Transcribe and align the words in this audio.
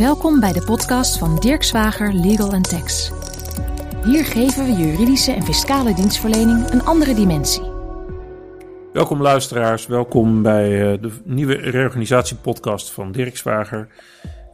Welkom 0.00 0.40
bij 0.40 0.52
de 0.52 0.64
podcast 0.64 1.18
van 1.18 1.36
Dirk 1.38 1.62
Zwager 1.62 2.14
Legal 2.14 2.60
Tax. 2.60 3.12
Hier 4.04 4.24
geven 4.24 4.64
we 4.64 4.72
juridische 4.72 5.32
en 5.32 5.42
fiscale 5.42 5.94
dienstverlening 5.94 6.70
een 6.70 6.82
andere 6.82 7.14
dimensie. 7.14 7.62
Welkom 8.92 9.22
luisteraars, 9.22 9.86
welkom 9.86 10.42
bij 10.42 10.92
eh, 10.92 11.02
de 11.02 11.10
nieuwe 11.24 11.54
reorganisatiepodcast 11.54 12.90
van 12.90 13.12
Dirk 13.12 13.36
Zwager. 13.36 13.88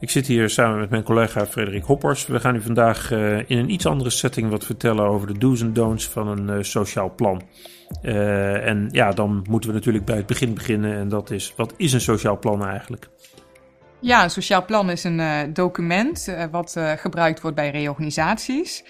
Ik 0.01 0.11
zit 0.11 0.27
hier 0.27 0.51
samen 0.51 0.79
met 0.79 0.91
mijn 0.91 1.03
collega 1.03 1.47
Frederik 1.47 1.85
Hoppers. 1.85 2.27
We 2.27 2.41
gaan 2.41 2.57
u 2.57 2.61
vandaag 2.61 3.13
uh, 3.13 3.39
in 3.39 3.59
een 3.59 3.71
iets 3.71 3.87
andere 3.87 4.11
setting 4.11 4.51
wat 4.51 4.65
vertellen 4.65 5.05
over 5.05 5.27
de 5.27 5.39
do's 5.39 5.61
en 5.61 5.73
don'ts 5.73 6.09
van 6.09 6.29
een 6.29 6.49
uh, 6.57 6.63
sociaal 6.63 7.15
plan. 7.15 7.43
En 8.03 8.89
ja, 8.91 9.13
dan 9.13 9.47
moeten 9.49 9.71
we 9.71 9.77
natuurlijk 9.77 10.05
bij 10.05 10.17
het 10.17 10.27
begin 10.27 10.55
beginnen 10.55 10.97
en 10.97 11.09
dat 11.09 11.31
is, 11.31 11.53
wat 11.57 11.75
is 11.77 11.93
een 11.93 12.01
sociaal 12.01 12.39
plan 12.39 12.67
eigenlijk? 12.67 13.09
Ja, 14.07 14.23
een 14.23 14.30
sociaal 14.30 14.64
plan 14.64 14.91
is 14.91 15.04
een 15.04 15.52
document 15.52 16.34
wat 16.50 16.77
gebruikt 16.96 17.40
wordt 17.40 17.57
bij 17.57 17.71
reorganisaties. 17.71 18.85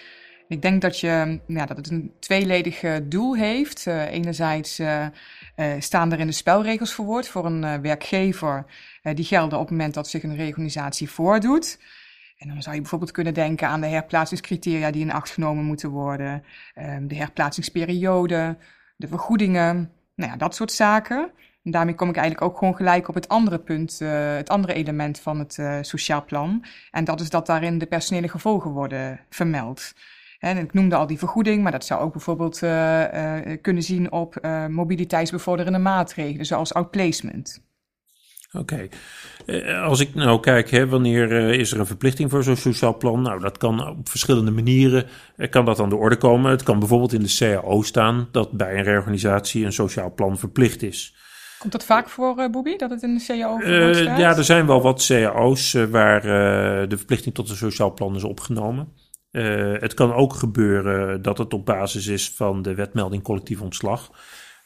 Ik 0.48 0.62
denk 0.62 0.80
dat, 0.80 1.00
je, 1.00 1.40
ja, 1.46 1.66
dat 1.66 1.76
het 1.76 1.90
een 1.90 2.12
tweeledig 2.20 2.82
doel 3.02 3.36
heeft. 3.36 3.86
enerzijds 3.86 4.80
staan 5.78 6.12
er 6.12 6.20
in 6.20 6.26
de 6.26 6.32
spelregels 6.32 6.94
verwoord 6.94 7.28
voor 7.28 7.46
een 7.46 7.82
werkgever 7.82 8.66
eh, 9.06 9.14
die 9.14 9.24
gelden 9.24 9.58
op 9.58 9.68
het 9.68 9.76
moment 9.76 9.94
dat 9.94 10.08
zich 10.08 10.22
een 10.22 10.36
reorganisatie 10.36 11.10
voordoet. 11.10 11.78
En 12.38 12.48
dan 12.48 12.62
zou 12.62 12.74
je 12.74 12.80
bijvoorbeeld 12.80 13.10
kunnen 13.10 13.34
denken 13.34 13.68
aan 13.68 13.80
de 13.80 13.86
herplaatsingscriteria 13.86 14.90
die 14.90 15.02
in 15.02 15.12
acht 15.12 15.30
genomen 15.30 15.64
moeten 15.64 15.90
worden, 15.90 16.44
ehm, 16.74 17.06
de 17.06 17.14
herplaatsingsperiode, 17.14 18.56
de 18.96 19.08
vergoedingen, 19.08 19.92
nou 20.14 20.30
ja, 20.30 20.36
dat 20.36 20.54
soort 20.54 20.72
zaken. 20.72 21.30
Daarmee 21.68 21.94
kom 21.94 22.08
ik 22.08 22.16
eigenlijk 22.16 22.50
ook 22.50 22.58
gewoon 22.58 22.76
gelijk 22.76 23.08
op 23.08 23.14
het 23.14 23.28
andere 23.28 23.58
punt, 23.58 23.98
uh, 24.02 24.36
het 24.36 24.48
andere 24.48 24.74
element 24.74 25.20
van 25.20 25.38
het 25.38 25.56
uh, 25.60 25.78
sociaal 25.80 26.24
plan. 26.24 26.64
En 26.90 27.04
dat 27.04 27.20
is 27.20 27.30
dat 27.30 27.46
daarin 27.46 27.78
de 27.78 27.86
personele 27.86 28.28
gevolgen 28.28 28.70
worden 28.70 29.20
vermeld. 29.30 29.94
En 30.38 30.56
ik 30.56 30.72
noemde 30.72 30.96
al 30.96 31.06
die 31.06 31.18
vergoeding, 31.18 31.62
maar 31.62 31.72
dat 31.72 31.84
zou 31.84 32.00
ook 32.00 32.12
bijvoorbeeld 32.12 32.62
uh, 32.62 33.04
kunnen 33.62 33.82
zien 33.82 34.12
op 34.12 34.46
mobiliteitsbevorderende 34.68 35.78
maatregelen, 35.78 36.46
zoals 36.46 36.74
outplacement. 36.74 37.64
Oké. 38.52 38.88
Eh, 39.46 39.82
als 39.82 40.00
ik 40.00 40.14
nou 40.14 40.40
kijk, 40.40 40.70
hè, 40.70 40.88
wanneer 40.88 41.32
is 41.32 41.72
er 41.72 41.80
een 41.80 41.86
verplichting 41.86 42.30
voor 42.30 42.42
zo'n 42.42 42.56
sociaal 42.56 42.96
plan? 42.96 43.22
Nou, 43.22 43.40
dat 43.40 43.58
kan 43.58 43.88
op 43.88 44.08
verschillende 44.08 44.50
manieren. 44.50 45.06
Kan 45.50 45.64
dat 45.64 45.80
aan 45.80 45.88
de 45.88 45.96
orde 45.96 46.16
komen? 46.16 46.50
Het 46.50 46.62
kan 46.62 46.78
bijvoorbeeld 46.78 47.12
in 47.12 47.22
de 47.22 47.36
CAO 47.38 47.82
staan 47.82 48.28
dat 48.32 48.52
bij 48.52 48.76
een 48.76 48.84
reorganisatie 48.84 49.64
een 49.64 49.72
sociaal 49.72 50.14
plan 50.14 50.38
verplicht 50.38 50.82
is. 50.82 51.14
Komt 51.66 51.78
dat 51.78 51.96
vaak 51.96 52.08
voor, 52.08 52.38
uh, 52.38 52.50
Bobby, 52.50 52.76
dat 52.76 52.90
het 52.90 53.02
in 53.02 53.14
de 53.14 53.24
CAO 53.26 53.58
staat? 53.60 54.18
Ja, 54.18 54.36
er 54.36 54.44
zijn 54.44 54.66
wel 54.66 54.82
wat 54.82 55.06
CAO's 55.06 55.72
waar 55.72 56.22
de 56.88 56.96
verplichting 56.96 57.34
tot 57.34 57.50
een 57.50 57.56
sociaal 57.56 57.94
plan 57.94 58.14
is 58.14 58.24
opgenomen. 58.24 58.92
het 59.80 59.94
kan 59.94 60.12
ook 60.12 60.32
gebeuren 60.34 61.22
dat 61.22 61.38
het 61.38 61.54
op 61.54 61.66
basis 61.66 62.06
is 62.06 62.30
van 62.30 62.62
de 62.62 62.74
wetmelding 62.74 63.22
collectief 63.22 63.60
ontslag. 63.60 64.10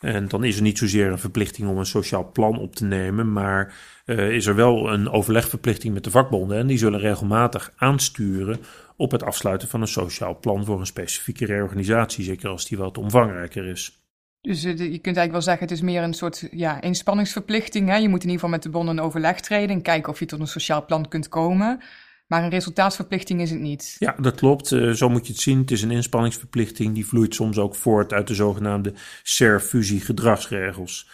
En 0.01 0.29
dan 0.29 0.45
is 0.45 0.57
er 0.57 0.63
niet 0.63 0.79
zozeer 0.79 1.11
een 1.11 1.19
verplichting 1.19 1.69
om 1.69 1.79
een 1.79 1.87
sociaal 1.87 2.31
plan 2.33 2.59
op 2.59 2.77
te 2.77 2.85
nemen, 2.85 3.33
maar 3.33 3.75
uh, 4.07 4.31
is 4.31 4.47
er 4.47 4.55
wel 4.55 4.93
een 4.93 5.11
overlegverplichting 5.11 5.95
met 5.95 6.05
de 6.05 6.11
vakbonden. 6.11 6.59
En 6.59 6.67
die 6.67 6.79
zullen 6.79 7.01
regelmatig 7.01 7.73
aansturen 7.77 8.61
op 8.97 9.11
het 9.11 9.23
afsluiten 9.23 9.69
van 9.69 9.81
een 9.81 9.89
sociaal 9.89 10.39
plan 10.39 10.65
voor 10.65 10.81
een 10.81 10.87
specifieke 10.87 11.47
reorganisatie, 11.47 12.25
zeker 12.25 12.49
als 12.49 12.69
die 12.69 12.79
wat 12.79 12.99
omvangrijker 12.99 13.67
is. 13.67 14.00
Dus 14.43 14.65
uh, 14.65 14.73
je 14.73 14.77
kunt 14.77 15.05
eigenlijk 15.17 15.33
wel 15.33 15.43
zeggen, 15.43 15.63
het 15.63 15.71
is 15.71 15.81
meer 15.81 16.03
een 16.03 16.15
soort 16.15 16.49
ja, 16.51 16.81
inspanningsverplichting. 16.81 17.89
Hè? 17.89 17.97
Je 17.97 18.09
moet 18.09 18.23
in 18.23 18.31
ieder 18.31 18.33
geval 18.33 18.49
met 18.49 18.63
de 18.63 18.71
bonden 18.71 18.97
in 18.97 19.03
overleg 19.03 19.41
treden 19.41 19.77
en 19.77 19.83
kijken 19.83 20.13
of 20.13 20.19
je 20.19 20.27
tot 20.27 20.41
een 20.41 20.47
sociaal 20.47 20.85
plan 20.85 21.09
kunt 21.09 21.29
komen. 21.29 21.81
Maar 22.27 22.43
een 22.43 22.51
resultaatsverplichting 22.51 23.41
is 23.41 23.51
het 23.51 23.61
niet. 23.61 23.97
Ja, 23.99 24.17
dat 24.21 24.35
klopt. 24.35 24.71
Uh, 24.71 24.93
zo 24.93 25.09
moet 25.09 25.27
je 25.27 25.33
het 25.33 25.43
zien. 25.43 25.59
Het 25.59 25.71
is 25.71 25.83
een 25.83 25.91
inspanningsverplichting. 25.91 26.95
Die 26.95 27.07
vloeit 27.07 27.35
soms 27.35 27.59
ook 27.59 27.75
voort 27.75 28.13
uit 28.13 28.27
de 28.27 28.35
zogenaamde 28.35 28.95
SER-fusie-gedragsregels. 29.23 31.09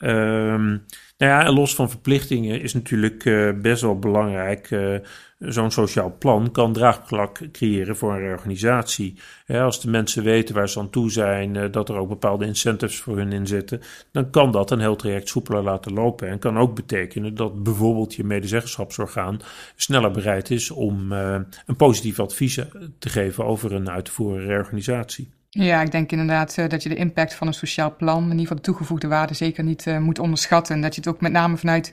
Um, 0.00 0.84
nou 1.18 1.32
ja, 1.32 1.52
los 1.52 1.74
van 1.74 1.90
verplichtingen 1.90 2.60
is 2.60 2.74
natuurlijk 2.74 3.24
uh, 3.24 3.52
best 3.60 3.82
wel 3.82 3.98
belangrijk. 3.98 4.70
Uh, 4.70 4.94
Zo'n 5.38 5.70
sociaal 5.70 6.16
plan 6.18 6.50
kan 6.50 6.72
draagvlak 6.72 7.40
creëren 7.52 7.96
voor 7.96 8.14
een 8.14 8.30
organisatie. 8.30 9.18
Als 9.48 9.80
de 9.80 9.90
mensen 9.90 10.22
weten 10.22 10.54
waar 10.54 10.68
ze 10.68 10.78
aan 10.78 10.90
toe 10.90 11.10
zijn, 11.10 11.54
uh, 11.54 11.64
dat 11.70 11.88
er 11.88 11.96
ook 11.96 12.08
bepaalde 12.08 12.46
incentives 12.46 13.00
voor 13.00 13.16
hun 13.16 13.32
in 13.32 13.46
zitten, 13.46 13.80
dan 14.12 14.30
kan 14.30 14.52
dat 14.52 14.70
een 14.70 14.80
heel 14.80 14.96
traject 14.96 15.28
soepeler 15.28 15.62
laten 15.62 15.92
lopen. 15.92 16.28
En 16.28 16.38
kan 16.38 16.58
ook 16.58 16.74
betekenen 16.74 17.34
dat 17.34 17.62
bijvoorbeeld 17.62 18.14
je 18.14 18.24
medezeggenschapsorgaan 18.24 19.40
sneller 19.76 20.10
bereid 20.10 20.50
is 20.50 20.70
om 20.70 21.12
een 21.12 21.76
positief 21.76 22.20
advies 22.20 22.54
te 22.98 23.08
geven 23.08 23.44
over 23.44 23.72
een 23.72 23.90
uit 23.90 24.04
te 24.04 24.12
voeren 24.12 24.46
reorganisatie. 24.46 25.28
Ja, 25.50 25.80
ik 25.82 25.90
denk 25.90 26.12
inderdaad 26.12 26.56
uh, 26.58 26.68
dat 26.68 26.82
je 26.82 26.88
de 26.88 26.94
impact 26.94 27.34
van 27.34 27.46
een 27.46 27.54
sociaal 27.54 27.96
plan, 27.96 28.22
in 28.22 28.30
ieder 28.30 28.40
geval 28.40 28.56
de 28.56 28.62
toegevoegde 28.62 29.08
waarde, 29.08 29.34
zeker 29.34 29.64
niet 29.64 29.86
uh, 29.86 29.98
moet 29.98 30.18
onderschatten. 30.18 30.74
En 30.74 30.80
dat 30.80 30.94
je 30.94 31.00
het 31.00 31.10
ook 31.10 31.20
met 31.20 31.32
name 31.32 31.56
vanuit 31.56 31.92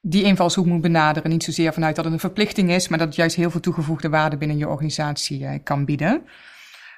die 0.00 0.22
invalshoek 0.22 0.66
moet 0.66 0.80
benaderen. 0.80 1.30
Niet 1.30 1.44
zozeer 1.44 1.72
vanuit 1.72 1.96
dat 1.96 2.04
het 2.04 2.14
een 2.14 2.20
verplichting 2.20 2.70
is, 2.70 2.88
maar 2.88 2.98
dat 2.98 3.06
het 3.06 3.16
juist 3.16 3.36
heel 3.36 3.50
veel 3.50 3.60
toegevoegde 3.60 4.08
waarde 4.08 4.36
binnen 4.36 4.58
je 4.58 4.68
organisatie 4.68 5.40
uh, 5.40 5.50
kan 5.62 5.84
bieden. 5.84 6.22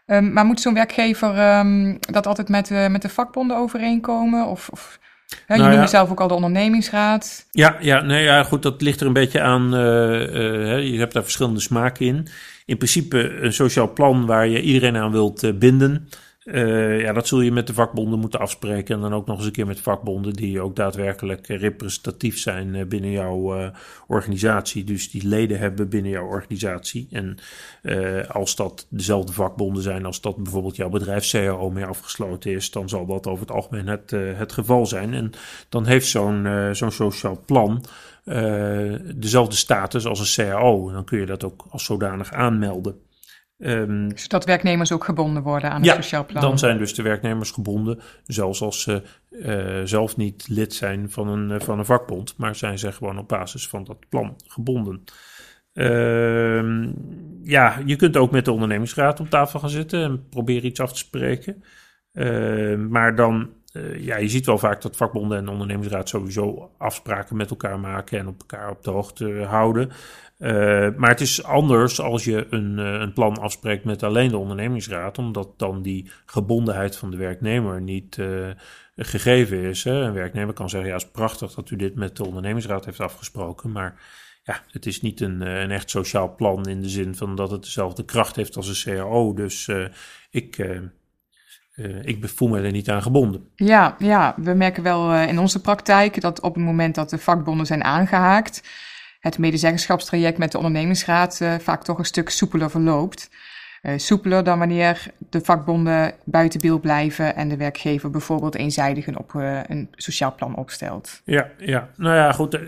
Um, 0.06 0.33
maar 0.33 0.44
moet 0.44 0.61
zo'n 0.61 0.75
werkgever 0.75 1.59
um, 1.59 1.99
dat 2.00 2.27
altijd 2.27 2.49
met, 2.49 2.71
met 2.71 3.03
de 3.03 3.09
vakbonden 3.09 3.56
overeenkomen? 3.56 4.47
Of, 4.47 4.69
of 4.69 4.99
je 5.30 5.36
nou 5.46 5.60
noemde 5.60 5.76
ja. 5.76 5.86
zelf 5.86 6.10
ook 6.10 6.20
al 6.20 6.28
de 6.28 6.34
ondernemingsraad. 6.34 7.46
Ja, 7.50 7.76
ja, 7.80 8.00
nee, 8.00 8.24
ja, 8.24 8.42
goed, 8.42 8.62
dat 8.62 8.82
ligt 8.82 9.00
er 9.00 9.06
een 9.06 9.12
beetje 9.12 9.41
aan. 9.41 9.70
je 9.70 10.96
hebt 10.98 11.12
daar 11.12 11.22
verschillende 11.22 11.60
smaken 11.60 12.06
in 12.06 12.28
in 12.70 12.76
principe 12.76 13.40
een 13.40 13.52
sociaal 13.52 13.92
plan 13.92 14.26
waar 14.26 14.48
je 14.48 14.60
iedereen 14.60 14.96
aan 14.96 15.10
wilt 15.10 15.42
uh, 15.42 15.52
binden. 15.54 16.08
Uh, 16.44 17.00
ja, 17.00 17.12
dat 17.12 17.26
zul 17.26 17.40
je 17.40 17.52
met 17.52 17.66
de 17.66 17.74
vakbonden 17.74 18.18
moeten 18.18 18.40
afspreken. 18.40 18.94
En 18.94 19.00
dan 19.00 19.14
ook 19.14 19.26
nog 19.26 19.36
eens 19.36 19.46
een 19.46 19.52
keer 19.52 19.66
met 19.66 19.80
vakbonden 19.80 20.32
die 20.32 20.60
ook 20.60 20.76
daadwerkelijk 20.76 21.46
representatief 21.46 22.38
zijn 22.38 22.74
uh, 22.74 22.86
binnen 22.86 23.10
jouw 23.10 23.72
organisatie. 24.06 24.84
Dus 24.84 25.10
die 25.10 25.28
leden 25.28 25.58
hebben 25.58 25.88
binnen 25.88 26.10
jouw 26.10 26.26
organisatie. 26.26 27.08
En 27.10 27.38
als 28.28 28.56
dat 28.56 28.86
dezelfde 28.90 29.32
vakbonden 29.32 29.82
zijn 29.82 30.04
als 30.04 30.20
dat 30.20 30.36
bijvoorbeeld 30.36 30.76
jouw 30.76 30.88
bedrijf 30.88 31.30
CAO 31.30 31.70
mee 31.70 31.84
afgesloten 31.84 32.52
is, 32.52 32.70
dan 32.70 32.88
zal 32.88 33.06
dat 33.06 33.26
over 33.26 33.40
het 33.40 33.54
algemeen 33.54 33.86
het, 33.86 34.10
het 34.10 34.52
geval 34.52 34.86
zijn. 34.86 35.14
En 35.14 35.32
dan 35.68 35.86
heeft 35.86 36.06
zo'n 36.06 36.68
zo'n 36.72 36.92
sociaal 36.92 37.42
plan 37.46 37.84
dezelfde 39.14 39.56
status 39.56 40.06
als 40.06 40.36
een 40.36 40.44
CAO. 40.44 40.88
En 40.88 40.94
dan 40.94 41.04
kun 41.04 41.18
je 41.18 41.26
dat 41.26 41.44
ook 41.44 41.66
als 41.70 41.84
zodanig 41.84 42.32
aanmelden. 42.32 43.00
Um, 43.62 44.19
Zodat 44.19 44.44
werknemers 44.44 44.93
ook 44.93 45.04
gebonden 45.04 45.43
worden 45.43 45.71
aan 45.71 45.82
ja, 45.82 45.94
het 45.94 46.04
sociaal 46.04 46.26
plan. 46.26 46.43
Dan 46.43 46.59
zijn 46.59 46.78
dus 46.78 46.94
de 46.94 47.03
werknemers 47.03 47.50
gebonden, 47.50 48.00
zelfs 48.25 48.62
als 48.62 48.82
ze 48.82 49.03
uh, 49.31 49.81
zelf 49.84 50.16
niet 50.16 50.48
lid 50.48 50.75
zijn 50.75 51.10
van 51.10 51.28
een, 51.28 51.50
uh, 51.50 51.60
van 51.60 51.78
een 51.78 51.84
vakbond, 51.84 52.34
maar 52.37 52.54
zijn 52.54 52.78
ze 52.78 52.93
gewoon 52.93 53.19
op 53.19 53.28
basis 53.28 53.69
van 53.69 53.84
dat 53.84 54.09
plan 54.09 54.37
gebonden. 54.47 55.04
Uh, 55.75 56.88
ja, 57.43 57.82
je 57.84 57.97
kunt 57.97 58.16
ook 58.16 58.31
met 58.31 58.44
de 58.44 58.53
ondernemingsraad 58.53 59.20
op 59.20 59.31
tafel 59.31 59.60
gaan 59.60 59.70
zitten 59.70 60.03
en 60.03 60.28
proberen 60.28 60.66
iets 60.66 60.81
af 60.81 60.93
te 60.93 60.99
spreken. 60.99 61.65
Ehm, 62.12 62.88
maar 62.88 63.16
dan 63.16 63.50
uh, 63.72 64.04
ja, 64.04 64.16
je 64.16 64.28
ziet 64.28 64.47
wel 64.47 64.59
vaak 64.59 64.82
dat 64.82 64.97
vakbonden 64.97 65.38
en 65.38 65.44
de 65.44 65.50
ondernemingsraad 65.50 66.09
sowieso 66.09 66.70
afspraken 66.78 67.37
met 67.37 67.50
elkaar 67.50 67.81
maken 67.81 68.19
en 68.19 68.26
op 68.26 68.41
elkaar 68.41 68.70
op 68.70 68.84
de 68.84 68.91
hoogte 68.91 69.44
houden. 69.49 69.91
Uh, 70.40 70.88
maar 70.96 71.10
het 71.10 71.20
is 71.20 71.44
anders 71.44 72.00
als 72.00 72.24
je 72.24 72.46
een, 72.50 72.78
uh, 72.78 72.92
een 73.00 73.12
plan 73.12 73.38
afspreekt 73.38 73.84
met 73.84 74.02
alleen 74.02 74.28
de 74.28 74.36
ondernemingsraad, 74.36 75.18
omdat 75.18 75.48
dan 75.56 75.82
die 75.82 76.10
gebondenheid 76.26 76.96
van 76.96 77.10
de 77.10 77.16
werknemer 77.16 77.80
niet 77.80 78.18
gegeven 78.96 79.62
is. 79.62 79.84
Hè. 79.84 79.92
Een 79.92 80.12
werknemer 80.12 80.54
kan 80.54 80.68
zeggen, 80.68 80.88
ja, 80.88 80.94
het 80.94 81.04
is 81.04 81.10
prachtig 81.10 81.54
dat 81.54 81.70
u 81.70 81.76
dit 81.76 81.94
met 81.94 82.16
de 82.16 82.26
ondernemingsraad 82.26 82.84
heeft 82.84 83.00
afgesproken, 83.00 83.72
maar 83.72 84.00
ja, 84.44 84.62
het 84.70 84.86
is 84.86 85.00
niet 85.00 85.20
een, 85.20 85.40
een 85.40 85.70
echt 85.70 85.90
sociaal 85.90 86.34
plan 86.34 86.69
in 86.69 86.81
de 86.81 86.88
zin 86.88 87.14
van 87.14 87.36
dat 87.36 87.50
het 87.50 87.62
dezelfde 87.62 88.04
kracht 88.04 88.36
heeft 88.36 88.56
als 88.56 88.84
een 88.84 88.94
CAO. 88.94 89.34
Dus 89.34 89.70
ik 90.31 90.69
ik 92.02 92.28
voel 92.28 92.48
me 92.48 92.60
er 92.60 92.72
niet 92.72 92.90
aan 92.90 93.02
gebonden. 93.02 93.48
Ja, 93.54 93.96
ja 93.98 94.34
we 94.36 94.54
merken 94.54 94.82
wel 94.82 95.14
in 95.14 95.38
onze 95.38 95.60
praktijk 95.60 96.20
dat 96.20 96.40
op 96.40 96.54
het 96.54 96.64
moment 96.64 96.94
dat 96.94 97.10
de 97.10 97.19
vakbonden 97.19 97.66
zijn 97.66 97.84
aangehaakt, 97.84 98.62
het 99.20 99.38
medezeggenschapstraject 99.38 100.38
met 100.38 100.52
de 100.52 100.58
ondernemingsraad 100.58 101.38
uh, 101.43 101.55
vaak 101.58 101.84
toch 101.84 101.99
een 101.99 102.05
stuk 102.05 102.31
soepeler 102.31 102.70
verloopt 102.70 103.31
uh, 103.82 103.93
soepeler 103.96 104.44
dan 104.44 104.58
wanneer 104.58 105.06
de 105.31 105.40
vakbonden 105.40 106.14
buiten 106.25 106.61
beeld 106.61 106.81
blijven 106.81 107.37
en 107.37 107.49
de 107.49 107.56
werkgever 107.56 108.11
bijvoorbeeld 108.11 108.55
eenzijdig 108.55 109.06
een, 109.06 109.19
op, 109.19 109.32
uh, 109.32 109.61
een 109.67 109.88
sociaal 109.93 110.34
plan 110.34 110.56
opstelt. 110.56 111.20
Ja, 111.25 111.50
ja, 111.58 111.88
nou 111.96 112.17
ja, 112.17 112.32
goed, 112.32 112.58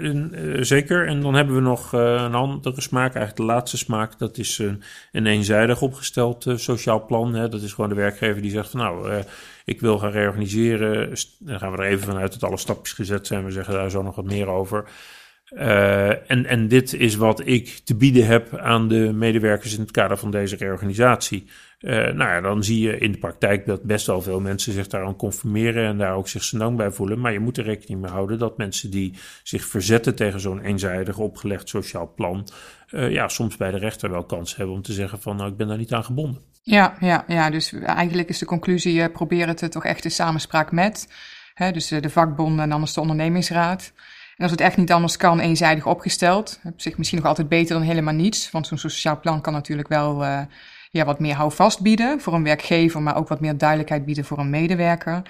zeker. 0.61 1.07
En 1.07 1.21
dan 1.21 1.35
hebben 1.35 1.55
we 1.55 1.61
nog 1.61 1.93
een 1.93 2.35
andere 2.35 2.81
smaak, 2.81 3.15
eigenlijk 3.15 3.37
de 3.37 3.55
laatste 3.55 3.77
smaak. 3.77 4.19
Dat 4.19 4.39
is 4.39 4.59
een, 4.59 4.83
een 5.13 5.27
eenzijdig 5.27 5.83
opgesteld 5.83 6.45
sociaal 6.55 7.05
plan. 7.05 7.35
Hè. 7.35 7.49
Dat 7.49 7.63
is 7.63 7.73
gewoon 7.73 7.91
de 7.91 7.97
werkgever 7.97 8.43
die 8.43 8.51
zegt 8.51 8.71
van 8.71 8.81
nou, 8.81 9.23
ik 9.65 9.81
wil 9.81 9.99
gaan 9.99 10.11
reorganiseren. 10.11 11.15
Dan 11.39 11.59
gaan 11.59 11.73
we 11.73 11.79
er 11.79 11.89
even 11.89 12.07
vanuit 12.07 12.33
dat 12.33 12.43
alle 12.43 12.59
stapjes 12.59 12.93
gezet 12.93 13.27
zijn. 13.27 13.45
We 13.45 13.51
zeggen 13.51 13.75
daar 13.75 13.91
zo 13.91 14.03
nog 14.03 14.15
wat 14.15 14.25
meer 14.25 14.49
over. 14.49 14.85
Uh, 15.55 16.31
en, 16.31 16.47
en 16.47 16.69
dit 16.69 16.93
is 16.93 17.15
wat 17.15 17.47
ik 17.47 17.81
te 17.85 17.95
bieden 17.95 18.27
heb 18.27 18.57
aan 18.57 18.89
de 18.89 19.13
medewerkers 19.13 19.75
in 19.75 19.81
het 19.81 19.91
kader 19.91 20.17
van 20.17 20.31
deze 20.31 20.57
reorganisatie. 20.57 21.47
Uh, 21.81 21.93
nou 21.93 22.17
ja, 22.17 22.41
dan 22.41 22.65
zie 22.65 22.81
je 22.81 22.99
in 22.99 23.13
de 23.13 23.19
praktijk 23.19 23.67
dat 23.67 23.83
best 23.83 24.07
wel 24.07 24.23
veel 24.23 24.41
mensen 24.41 24.73
zich 24.73 24.87
daaraan 24.87 25.17
conformeren 25.17 25.87
en 25.87 25.99
daar 25.99 26.15
ook 26.15 26.29
zich 26.29 26.43
senang 26.43 26.77
bij 26.77 26.91
voelen. 26.91 27.21
Maar 27.21 27.33
je 27.33 27.41
moet 27.41 27.59
er 27.59 27.65
rekening 27.65 28.01
mee 28.01 28.11
houden 28.11 28.39
dat 28.39 28.57
mensen 28.57 28.91
die 28.91 29.15
zich 29.43 29.65
verzetten 29.65 30.15
tegen 30.15 30.41
zo'n 30.41 30.61
eenzijdig 30.61 31.19
opgelegd 31.19 31.69
sociaal 31.69 32.13
plan, 32.17 32.49
uh, 32.91 33.11
ja, 33.11 33.29
soms 33.29 33.57
bij 33.57 33.71
de 33.71 33.79
rechter 33.79 34.11
wel 34.11 34.25
kans 34.25 34.57
hebben 34.57 34.75
om 34.75 34.83
te 34.83 34.93
zeggen 34.93 35.21
van 35.21 35.37
nou, 35.37 35.51
ik 35.51 35.57
ben 35.57 35.69
daar 35.69 35.79
niet 35.79 35.93
aan 35.93 36.05
gebonden. 36.05 36.43
Ja, 36.63 36.97
ja, 37.01 37.25
ja, 37.27 37.51
dus 37.51 37.73
eigenlijk 37.73 38.29
is 38.29 38.39
de 38.39 38.47
conclusie, 38.47 39.11
probeer 39.11 39.49
het 39.49 39.71
toch 39.71 39.85
echt 39.85 40.05
in 40.05 40.11
samenspraak 40.11 40.73
met. 40.73 41.09
Hè, 41.55 41.73
dus 41.73 41.89
de 41.89 42.11
vakbonden 42.11 42.65
en 42.65 42.73
anders 42.73 42.93
de 42.93 43.01
ondernemingsraad. 43.01 43.93
Als 44.43 44.51
het 44.51 44.61
echt 44.61 44.77
niet 44.77 44.93
anders 44.93 45.17
kan, 45.17 45.41
eenzijdig 45.41 45.87
opgesteld. 45.87 46.61
Op 46.65 46.81
zich 46.81 46.99
misschien 46.99 47.19
nog 47.19 47.29
altijd 47.29 47.49
beter 47.49 47.75
dan 47.75 47.85
helemaal 47.85 48.15
niets. 48.15 48.51
Want 48.51 48.67
zo'n 48.67 48.79
sociaal 48.79 49.21
plan 49.21 49.41
kan 49.41 49.53
natuurlijk 49.53 49.89
wel 49.89 50.23
uh, 50.23 50.41
ja, 50.91 51.05
wat 51.05 51.21
meer 51.21 51.35
houvast 51.35 51.81
bieden 51.81 52.21
voor 52.21 52.35
een 52.35 52.45
werkgever, 52.45 53.03
maar 53.03 53.17
ook 53.17 53.29
wat 53.29 53.41
meer 53.41 53.59
duidelijkheid 53.59 54.05
bieden 54.05 54.25
voor 54.25 54.39
een 54.39 54.51
medewerker. 54.51 55.23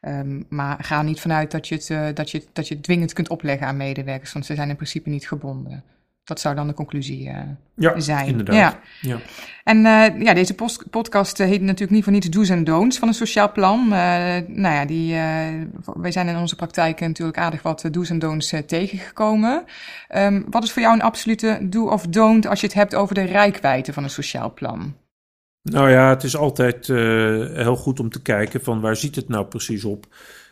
Um, 0.00 0.46
maar 0.48 0.76
ga 0.80 1.02
niet 1.02 1.20
vanuit 1.20 1.50
dat 1.50 1.68
je, 1.68 1.74
het, 1.74 1.88
uh, 1.88 2.06
dat, 2.14 2.30
je, 2.30 2.44
dat 2.52 2.68
je 2.68 2.74
het 2.74 2.82
dwingend 2.82 3.12
kunt 3.12 3.28
opleggen 3.28 3.66
aan 3.66 3.76
medewerkers, 3.76 4.32
want 4.32 4.46
ze 4.46 4.54
zijn 4.54 4.68
in 4.68 4.76
principe 4.76 5.08
niet 5.08 5.28
gebonden. 5.28 5.84
Dat 6.24 6.40
zou 6.40 6.54
dan 6.54 6.66
de 6.66 6.74
conclusie 6.74 7.28
uh, 7.28 7.38
ja, 7.74 8.00
zijn. 8.00 8.26
Inderdaad. 8.26 8.54
Ja, 8.54 8.80
ja. 9.00 9.18
En 9.64 9.76
uh, 9.76 10.22
ja, 10.22 10.34
deze 10.34 10.54
podcast 10.90 11.38
heet 11.38 11.60
natuurlijk 11.60 11.90
niet 11.90 12.04
voor 12.04 12.12
niets 12.12 12.28
do's 12.28 12.48
en 12.48 12.64
don'ts 12.64 12.98
van 12.98 13.08
een 13.08 13.14
sociaal 13.14 13.52
plan. 13.52 13.80
Uh, 13.84 13.92
nou 14.46 14.74
ja, 14.74 14.84
die, 14.84 15.14
wij 15.84 16.12
zijn 16.12 16.28
in 16.28 16.36
onze 16.36 16.56
praktijk 16.56 17.00
natuurlijk 17.00 17.38
aardig 17.38 17.62
wat 17.62 17.88
do's 17.90 18.10
en 18.10 18.18
don'ts 18.18 18.54
tegengekomen. 18.66 19.64
Um, 20.16 20.44
wat 20.50 20.62
is 20.62 20.72
voor 20.72 20.82
jou 20.82 20.94
een 20.94 21.02
absolute 21.02 21.58
do 21.62 21.86
of 21.88 22.06
don't 22.06 22.46
als 22.46 22.60
je 22.60 22.66
het 22.66 22.76
hebt 22.76 22.94
over 22.94 23.14
de 23.14 23.24
rijkwijde 23.24 23.92
van 23.92 24.02
een 24.02 24.10
sociaal 24.10 24.52
plan? 24.52 24.94
Nou 25.62 25.90
ja, 25.90 26.08
het 26.08 26.22
is 26.22 26.36
altijd 26.36 26.86
heel 26.86 27.76
goed 27.76 28.00
om 28.00 28.10
te 28.10 28.22
kijken 28.22 28.62
van 28.62 28.80
waar 28.80 28.96
ziet 28.96 29.16
het 29.16 29.28
nou 29.28 29.46
precies 29.46 29.84
op. 29.84 30.06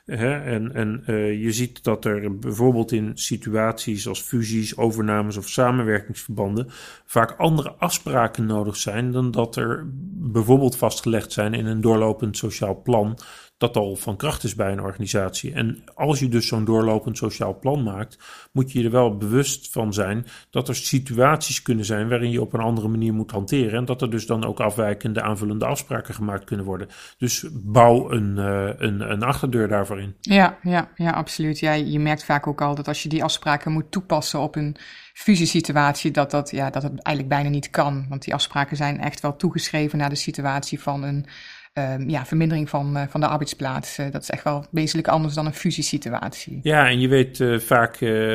En, 0.07 0.75
en 0.75 1.03
uh, 1.07 1.43
je 1.43 1.53
ziet 1.53 1.85
dat 1.85 2.05
er 2.05 2.39
bijvoorbeeld 2.39 2.93
in 2.93 3.11
situaties 3.15 4.09
als 4.09 4.21
fusies, 4.21 4.77
overnames 4.77 5.37
of 5.37 5.49
samenwerkingsverbanden 5.49 6.67
vaak 7.05 7.35
andere 7.39 7.73
afspraken 7.73 8.47
nodig 8.47 8.77
zijn 8.77 9.13
dan 9.13 9.31
dat 9.31 9.57
er 9.57 9.87
bijvoorbeeld 10.15 10.77
vastgelegd 10.77 11.33
zijn 11.33 11.55
in 11.55 11.67
een 11.67 11.81
doorlopend 11.81 12.37
sociaal 12.37 12.83
plan 12.83 13.19
dat 13.63 13.77
al 13.77 13.97
van 13.97 14.17
kracht 14.17 14.45
is 14.45 14.55
bij 14.55 14.73
een 14.73 14.81
organisatie. 14.81 15.53
En 15.53 15.85
als 15.95 16.19
je 16.19 16.29
dus 16.29 16.47
zo'n 16.47 16.65
doorlopend 16.65 17.17
sociaal 17.17 17.59
plan 17.59 17.83
maakt, 17.83 18.19
moet 18.53 18.73
je 18.73 18.85
er 18.85 18.91
wel 18.91 19.17
bewust 19.17 19.71
van 19.71 19.93
zijn 19.93 20.27
dat 20.51 20.69
er 20.69 20.75
situaties 20.75 21.63
kunnen 21.63 21.85
zijn 21.85 22.09
waarin 22.09 22.31
je 22.31 22.41
op 22.41 22.53
een 22.53 22.61
andere 22.61 22.89
manier 22.89 23.15
moet 23.15 23.31
hanteren. 23.31 23.79
En 23.79 23.85
dat 23.85 24.03
er 24.03 24.11
dus 24.11 24.27
dan 24.27 24.45
ook 24.45 24.61
afwijkende 24.61 25.23
aanvullende 25.23 25.65
afspraken 25.65 26.15
gemaakt 26.15 26.45
kunnen 26.45 26.67
worden. 26.67 26.89
Dus 27.19 27.47
bouw 27.53 28.11
een, 28.11 28.37
uh, 28.37 28.71
een, 28.77 29.11
een 29.13 29.23
achterdeur 29.23 29.69
daarvoor 29.69 30.01
in. 30.01 30.15
Ja, 30.21 30.59
ja, 30.63 30.89
ja 30.97 31.11
absoluut. 31.11 31.59
Ja, 31.59 31.73
je 31.73 31.99
merkt 31.99 32.25
vaak 32.25 32.47
ook 32.47 32.61
al 32.61 32.75
dat 32.75 32.89
als 32.89 33.03
je 33.03 33.09
die 33.09 33.25
afspraken 33.25 33.73
moet 33.73 33.91
toepassen 33.91 34.41
op 34.41 34.57
een 34.57 34.77
fusiesituatie, 35.13 36.11
dat, 36.11 36.31
dat, 36.31 36.51
ja, 36.51 36.71
dat 36.71 36.83
het 36.83 37.03
eigenlijk 37.03 37.29
bijna 37.29 37.49
niet 37.49 37.71
kan. 37.71 38.07
Want 38.09 38.25
die 38.25 38.35
afspraken 38.35 38.77
zijn 38.77 39.01
echt 39.01 39.21
wel 39.21 39.37
toegeschreven 39.37 39.99
naar 39.99 40.09
de 40.09 40.15
situatie 40.15 40.81
van 40.81 41.03
een 41.03 41.27
um, 41.75 42.09
ja, 42.09 42.27
vermindering 42.27 42.69
van, 42.69 42.97
uh, 42.97 43.03
van 43.09 43.21
de 43.21 43.27
arbeidsplaats. 43.27 43.99
Uh, 43.99 44.11
dat 44.11 44.23
is 44.23 44.31
echt 44.31 44.45
wel 44.45 44.65
wezenlijk 44.71 45.09
anders 45.09 45.35
dan 45.35 45.47
een 45.47 45.55
fusiesituatie. 45.55 46.61
Ja, 46.63 46.89
en 46.89 47.01
je 47.01 47.09
weet 47.09 47.39
uh, 47.39 47.59
vaak 47.59 47.95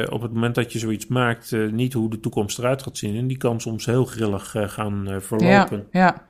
op 0.10 0.22
het 0.22 0.34
moment 0.34 0.56
dat 0.56 0.72
je 0.72 0.80
zoiets 0.80 1.08
maakt 1.08 1.52
niet 1.72 1.94
hoe 1.94 2.10
de 2.10 2.20
toekomst 2.20 2.60
eruit 2.60 2.84
gaat 2.84 2.98
zien. 2.98 3.18
En 3.18 3.28
die 3.28 3.38
kan 3.38 3.62
soms 3.62 3.86
heel 3.86 4.06
grillig 4.06 4.56
gaan 4.58 5.22
verlopen. 5.22 5.88
Ja, 5.92 6.00
ja. 6.00 6.26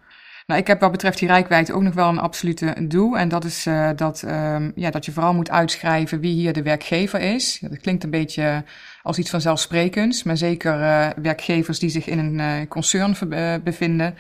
Nou, 0.45 0.59
ik 0.59 0.67
heb 0.67 0.79
wat 0.79 0.91
betreft 0.91 1.19
die 1.19 1.27
rijkwijde 1.27 1.73
ook 1.73 1.81
nog 1.81 1.93
wel 1.93 2.09
een 2.09 2.19
absolute 2.19 2.85
doel. 2.87 3.17
En 3.17 3.29
dat 3.29 3.43
is 3.43 3.67
dat, 3.95 4.23
um, 4.27 4.71
ja, 4.75 4.91
dat 4.91 5.05
je 5.05 5.11
vooral 5.11 5.33
moet 5.33 5.49
uitschrijven 5.49 6.19
wie 6.19 6.33
hier 6.33 6.53
de 6.53 6.63
werkgever 6.63 7.19
is. 7.19 7.59
Dat 7.61 7.79
klinkt 7.79 8.03
een 8.03 8.09
beetje 8.09 8.63
als 9.01 9.17
iets 9.17 9.29
vanzelfsprekends. 9.29 10.23
Maar 10.23 10.37
zeker 10.37 10.79
werkgevers 11.21 11.79
die 11.79 11.89
zich 11.89 12.07
in 12.07 12.19
een 12.19 12.67
concern 12.67 13.15
bevinden 13.63 14.15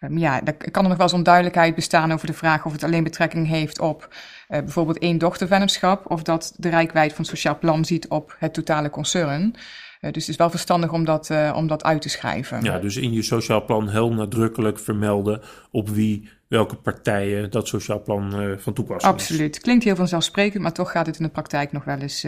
Um, 0.00 0.18
ja, 0.18 0.44
er 0.44 0.70
kan 0.70 0.82
er 0.82 0.88
nog 0.88 0.98
wel 0.98 1.06
eens 1.06 1.16
onduidelijkheid 1.16 1.74
bestaan 1.74 2.12
over 2.12 2.26
de 2.26 2.32
vraag 2.32 2.64
of 2.64 2.72
het 2.72 2.84
alleen 2.84 3.02
betrekking 3.02 3.46
heeft 3.46 3.80
op 3.80 4.08
uh, 4.10 4.58
bijvoorbeeld 4.58 4.98
één 4.98 5.18
dochtervennootschap 5.18 6.10
of 6.10 6.22
dat 6.22 6.54
de 6.56 6.68
rijkwijd 6.68 7.10
van 7.10 7.20
het 7.20 7.30
sociaal 7.30 7.58
plan 7.58 7.84
ziet 7.84 8.08
op 8.08 8.36
het 8.38 8.54
totale 8.54 8.90
concern. 8.90 9.42
Uh, 9.44 10.12
dus 10.12 10.22
het 10.22 10.28
is 10.28 10.36
wel 10.36 10.50
verstandig 10.50 10.92
om 10.92 11.04
dat, 11.04 11.30
uh, 11.30 11.52
om 11.56 11.66
dat 11.66 11.84
uit 11.84 12.02
te 12.02 12.08
schrijven. 12.08 12.62
Ja, 12.62 12.78
dus 12.78 12.96
in 12.96 13.12
je 13.12 13.22
sociaal 13.22 13.64
plan 13.64 13.88
heel 13.88 14.12
nadrukkelijk 14.12 14.78
vermelden 14.78 15.42
op 15.70 15.88
wie, 15.88 16.30
welke 16.48 16.76
partijen 16.76 17.50
dat 17.50 17.68
sociaal 17.68 18.02
plan 18.02 18.30
van 18.58 18.72
toepassing 18.72 19.14
is. 19.14 19.20
Absoluut. 19.20 19.60
Klinkt 19.60 19.84
heel 19.84 19.96
vanzelfsprekend, 19.96 20.62
maar 20.62 20.72
toch 20.72 20.90
gaat 20.90 21.06
het 21.06 21.18
in 21.18 21.24
de 21.24 21.30
praktijk 21.30 21.72
nog 21.72 21.84
wel 21.84 21.98
eens 21.98 22.26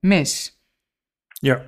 mis. 0.00 0.60
Ja. 1.40 1.62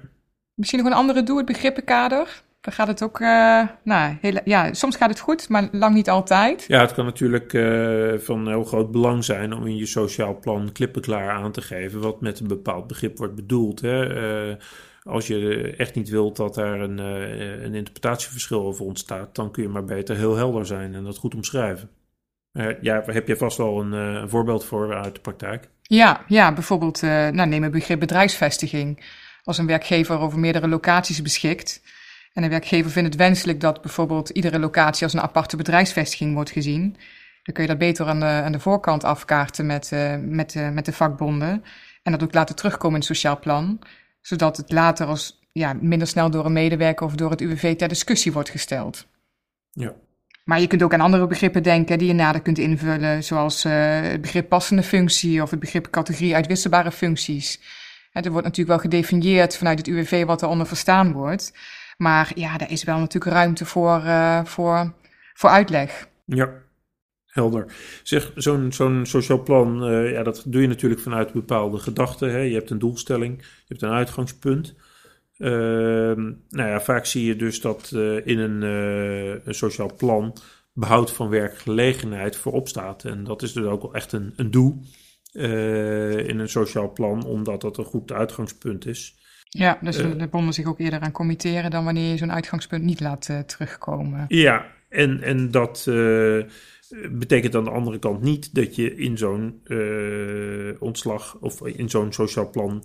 Misschien 0.54 0.78
nog 0.78 0.88
een 0.88 0.98
andere 0.98 1.22
doel, 1.22 1.36
het 1.36 1.46
begrippenkader. 1.46 2.42
Dan 2.60 2.72
gaat 2.72 2.86
het 2.86 3.02
ook, 3.02 3.20
uh, 3.20 3.62
nou, 3.84 4.16
ja, 4.44 4.72
soms 4.72 4.96
gaat 4.96 5.10
het 5.10 5.20
goed, 5.20 5.48
maar 5.48 5.68
lang 5.72 5.94
niet 5.94 6.10
altijd. 6.10 6.64
Ja, 6.68 6.80
het 6.80 6.94
kan 6.94 7.04
natuurlijk 7.04 7.52
uh, 7.52 8.18
van 8.18 8.48
heel 8.48 8.64
groot 8.64 8.90
belang 8.90 9.24
zijn 9.24 9.52
om 9.52 9.66
in 9.66 9.76
je 9.76 9.86
sociaal 9.86 10.38
plan 10.38 10.72
klippenklaar 10.72 11.30
aan 11.30 11.52
te 11.52 11.60
geven 11.60 12.00
wat 12.00 12.20
met 12.20 12.40
een 12.40 12.48
bepaald 12.48 12.86
begrip 12.86 13.18
wordt 13.18 13.34
bedoeld. 13.34 13.80
Hè. 13.80 14.48
Uh, 14.50 14.56
als 15.02 15.26
je 15.26 15.74
echt 15.76 15.94
niet 15.94 16.08
wilt 16.08 16.36
dat 16.36 16.54
daar 16.54 16.80
een, 16.80 16.98
een 17.64 17.74
interpretatieverschil 17.74 18.66
over 18.66 18.84
ontstaat, 18.84 19.34
dan 19.34 19.50
kun 19.50 19.62
je 19.62 19.68
maar 19.68 19.84
beter 19.84 20.16
heel 20.16 20.36
helder 20.36 20.66
zijn 20.66 20.94
en 20.94 21.04
dat 21.04 21.18
goed 21.18 21.34
omschrijven. 21.34 21.90
ja, 22.80 23.02
heb 23.06 23.28
je 23.28 23.36
vast 23.36 23.56
wel 23.56 23.80
een, 23.80 23.92
een, 23.92 24.28
voorbeeld 24.28 24.64
voor 24.64 24.94
uit 24.94 25.14
de 25.14 25.20
praktijk? 25.20 25.68
Ja, 25.82 26.24
ja 26.26 26.52
bijvoorbeeld, 26.52 27.02
nou, 27.02 27.46
neem 27.46 27.62
het 27.62 27.72
begrip 27.72 28.00
bedrijfsvestiging. 28.00 29.04
Als 29.42 29.58
een 29.58 29.66
werkgever 29.66 30.18
over 30.18 30.38
meerdere 30.38 30.68
locaties 30.68 31.22
beschikt, 31.22 31.82
en 32.32 32.42
de 32.42 32.48
werkgever 32.48 32.90
vindt 32.90 33.08
het 33.08 33.18
wenselijk 33.18 33.60
dat 33.60 33.82
bijvoorbeeld 33.82 34.28
iedere 34.28 34.58
locatie 34.58 35.04
als 35.04 35.12
een 35.12 35.20
aparte 35.20 35.56
bedrijfsvestiging 35.56 36.34
wordt 36.34 36.50
gezien. 36.50 36.96
Dan 37.42 37.54
kun 37.54 37.62
je 37.62 37.68
dat 37.68 37.78
beter 37.78 38.06
aan 38.06 38.20
de, 38.20 38.26
aan 38.26 38.52
de 38.52 38.60
voorkant 38.60 39.04
afkaarten 39.04 39.66
met, 39.66 39.90
uh, 39.92 40.16
met, 40.20 40.54
uh, 40.54 40.70
met 40.70 40.84
de 40.84 40.92
vakbonden. 40.92 41.64
En 42.02 42.12
dat 42.12 42.22
ook 42.22 42.34
laten 42.34 42.56
terugkomen 42.56 43.00
in 43.00 43.06
het 43.06 43.16
sociaal 43.16 43.38
plan. 43.38 43.78
Zodat 44.20 44.56
het 44.56 44.72
later 44.72 45.06
als 45.06 45.40
ja, 45.52 45.76
minder 45.80 46.08
snel 46.08 46.30
door 46.30 46.44
een 46.44 46.52
medewerker 46.52 47.06
of 47.06 47.14
door 47.14 47.30
het 47.30 47.40
UWV 47.40 47.76
ter 47.76 47.88
discussie 47.88 48.32
wordt 48.32 48.50
gesteld. 48.50 49.06
Ja. 49.70 49.94
Maar 50.44 50.60
je 50.60 50.66
kunt 50.66 50.82
ook 50.82 50.92
aan 50.92 51.00
andere 51.00 51.26
begrippen 51.26 51.62
denken 51.62 51.98
die 51.98 52.08
je 52.08 52.14
nader 52.14 52.40
kunt 52.40 52.58
invullen, 52.58 53.24
zoals 53.24 53.64
uh, 53.64 53.72
het 54.00 54.20
begrip 54.20 54.48
passende 54.48 54.82
functie 54.82 55.42
of 55.42 55.50
het 55.50 55.60
begrip 55.60 55.90
categorie 55.90 56.34
uitwisselbare 56.34 56.92
functies. 56.92 57.60
er 58.12 58.30
wordt 58.30 58.46
natuurlijk 58.46 58.68
wel 58.80 58.90
gedefinieerd 58.90 59.56
vanuit 59.56 59.78
het 59.78 59.86
UWV 59.86 60.24
wat 60.24 60.42
er 60.42 60.48
onder 60.48 60.66
verstaan 60.66 61.12
wordt. 61.12 61.52
Maar 61.98 62.32
ja, 62.34 62.58
daar 62.58 62.70
is 62.70 62.84
wel 62.84 62.98
natuurlijk 62.98 63.34
ruimte 63.34 63.64
voor, 63.64 64.02
uh, 64.04 64.44
voor, 64.44 64.92
voor 65.34 65.50
uitleg. 65.50 66.08
Ja, 66.24 66.62
helder. 67.26 67.72
Zeg, 68.02 68.32
zo'n 68.34 68.72
zo'n 68.72 69.06
sociaal 69.06 69.42
plan, 69.42 69.90
uh, 69.90 70.12
ja, 70.12 70.22
dat 70.22 70.42
doe 70.46 70.62
je 70.62 70.68
natuurlijk 70.68 71.00
vanuit 71.00 71.32
bepaalde 71.32 71.78
gedachten. 71.78 72.30
Hè? 72.30 72.38
Je 72.38 72.54
hebt 72.54 72.70
een 72.70 72.78
doelstelling, 72.78 73.38
je 73.38 73.64
hebt 73.68 73.82
een 73.82 73.90
uitgangspunt. 73.90 74.74
Uh, 75.38 75.50
nou 76.48 76.68
ja, 76.68 76.80
vaak 76.80 77.06
zie 77.06 77.24
je 77.24 77.36
dus 77.36 77.60
dat 77.60 77.90
uh, 77.94 78.26
in 78.26 78.38
een, 78.38 78.62
een, 78.62 79.54
sociaal 79.54 79.94
plan 79.96 80.36
behoud 80.72 81.12
van 81.12 81.28
werkgelegenheid 81.28 82.36
voorop 82.36 82.68
staat. 82.68 83.04
En 83.04 83.24
dat 83.24 83.42
is 83.42 83.52
dus 83.52 83.64
ook 83.64 83.82
wel 83.82 83.94
echt 83.94 84.12
een, 84.12 84.32
een 84.36 84.50
doel 84.50 84.82
in 85.32 86.38
een 86.38 86.48
sociaal 86.48 86.92
plan, 86.92 87.24
omdat 87.24 87.60
dat 87.60 87.76
een 87.76 87.84
goed 87.84 88.12
uitgangspunt 88.12 88.86
is. 88.86 89.17
Ja, 89.48 89.78
dus 89.80 89.98
uh, 89.98 90.18
de 90.18 90.28
bonden 90.28 90.54
zich 90.54 90.66
ook 90.66 90.78
eerder 90.78 91.00
aan 91.00 91.12
committeren 91.12 91.70
dan 91.70 91.84
wanneer 91.84 92.10
je 92.10 92.16
zo'n 92.16 92.32
uitgangspunt 92.32 92.82
niet 92.82 93.00
laat 93.00 93.28
uh, 93.30 93.38
terugkomen. 93.38 94.24
Ja, 94.28 94.66
en, 94.88 95.22
en 95.22 95.50
dat 95.50 95.86
uh, 95.88 96.42
betekent 97.10 97.54
aan 97.54 97.64
de 97.64 97.70
andere 97.70 97.98
kant 97.98 98.22
niet 98.22 98.54
dat 98.54 98.76
je 98.76 98.96
in 98.96 99.18
zo'n 99.18 99.62
ontslag 100.78 101.36
of 101.40 101.66
in 101.66 101.90
zo'n 101.90 102.12
sociaal 102.12 102.50
plan 102.50 102.84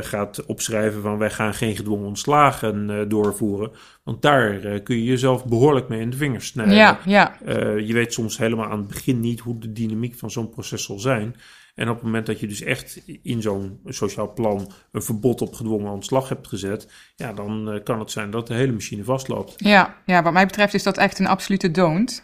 gaat 0.00 0.46
opschrijven 0.46 1.02
van 1.02 1.18
wij 1.18 1.30
gaan 1.30 1.54
geen 1.54 1.76
gedwongen 1.76 2.06
ontslagen 2.06 3.08
doorvoeren. 3.08 3.70
Want 4.04 4.22
daar 4.22 4.80
kun 4.80 4.96
je 4.96 5.04
jezelf 5.04 5.46
behoorlijk 5.46 5.88
mee 5.88 6.00
in 6.00 6.10
de 6.10 6.16
vingers 6.16 6.46
snijden. 6.46 6.74
Ja, 6.74 7.00
ja. 7.06 7.36
je 7.76 7.92
weet 7.92 8.12
soms 8.12 8.38
helemaal 8.38 8.70
aan 8.70 8.78
het 8.78 8.88
begin 8.88 9.20
niet 9.20 9.40
hoe 9.40 9.58
de 9.58 9.72
dynamiek 9.72 10.14
van 10.14 10.30
zo'n 10.30 10.50
proces 10.50 10.84
zal 10.84 10.98
zijn. 10.98 11.34
En 11.80 11.88
op 11.88 11.94
het 11.94 12.04
moment 12.04 12.26
dat 12.26 12.40
je 12.40 12.46
dus 12.46 12.62
echt 12.62 13.00
in 13.22 13.42
zo'n 13.42 13.80
sociaal 13.86 14.32
plan 14.32 14.72
een 14.92 15.02
verbod 15.02 15.40
op 15.40 15.54
gedwongen 15.54 15.92
ontslag 15.92 16.28
hebt 16.28 16.48
gezet, 16.48 16.92
ja, 17.16 17.32
dan 17.32 17.74
uh, 17.74 17.82
kan 17.82 17.98
het 17.98 18.10
zijn 18.10 18.30
dat 18.30 18.46
de 18.46 18.54
hele 18.54 18.72
machine 18.72 19.04
vastloopt. 19.04 19.54
Ja, 19.56 19.94
ja, 20.06 20.22
wat 20.22 20.32
mij 20.32 20.46
betreft 20.46 20.74
is 20.74 20.82
dat 20.82 20.98
echt 20.98 21.18
een 21.18 21.26
absolute 21.26 21.70
don't. 21.70 22.22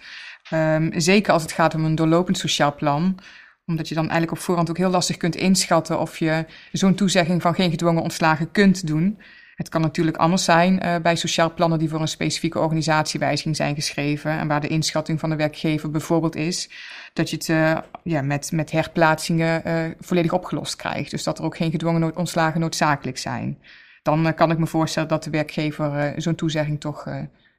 Um, 0.53 1.01
zeker 1.01 1.33
als 1.33 1.43
het 1.43 1.53
gaat 1.53 1.75
om 1.75 1.85
een 1.85 1.95
doorlopend 1.95 2.39
sociaal 2.39 2.75
plan 2.75 3.19
omdat 3.67 3.89
je 3.89 3.95
dan 3.95 4.05
eigenlijk 4.05 4.33
op 4.33 4.45
voorhand 4.45 4.71
ook 4.71 4.77
heel 4.77 4.91
lastig 4.91 5.17
kunt 5.17 5.37
inschatten 5.37 6.01
of 6.01 6.19
je 6.19 6.45
zo'n 6.73 6.95
toezegging 6.95 7.43
van 7.43 7.55
geen 7.55 7.71
gedwongen 7.71 8.03
ontslagen 8.03 8.51
kunt 8.51 8.87
doen. 8.87 9.19
Het 9.57 9.69
kan 9.69 9.81
natuurlijk 9.81 10.17
anders 10.17 10.45
zijn 10.45 10.81
uh, 10.85 10.97
bij 10.97 11.17
sociaal 11.17 11.55
plannen 11.55 11.79
die 11.79 11.89
voor 11.89 12.01
een 12.01 12.09
specifieke 12.09 12.59
organisatiewijziging 12.59 13.57
zijn 13.57 13.75
geschreven 13.75 14.31
en 14.31 14.49
waar 14.49 14.61
de 14.61 14.69
inschatting 14.69 15.21
van 15.21 15.31
de 15.31 15.37
werkgever 15.37 15.91
bijvoorbeeld 15.91 16.37
is 16.37 16.71
dat 17.13 17.31
je 17.31 17.37
het 17.37 17.49
uh, 17.49 17.79
ja, 18.03 18.23
met, 18.23 18.53
met 18.53 18.71
herplaatsingen 18.71 19.63
uh, 19.67 19.85
volledig 20.01 20.33
opgelost 20.33 20.77
krijgt. 20.77 21.11
Dus 21.11 21.23
dat 21.23 21.39
er 21.39 21.45
ook 21.45 21.57
geen 21.57 21.71
gedwongen 21.71 22.01
nood 22.01 22.17
ontslagen 22.17 22.61
noodzakelijk 22.61 23.19
zijn. 23.19 23.59
Dan 24.03 24.35
kan 24.35 24.51
ik 24.51 24.59
me 24.59 24.67
voorstellen 24.67 25.09
dat 25.09 25.25
de 25.25 25.31
werkgever 25.31 26.15
zo'n 26.17 26.35
toezegging 26.35 26.81
toch 26.81 27.07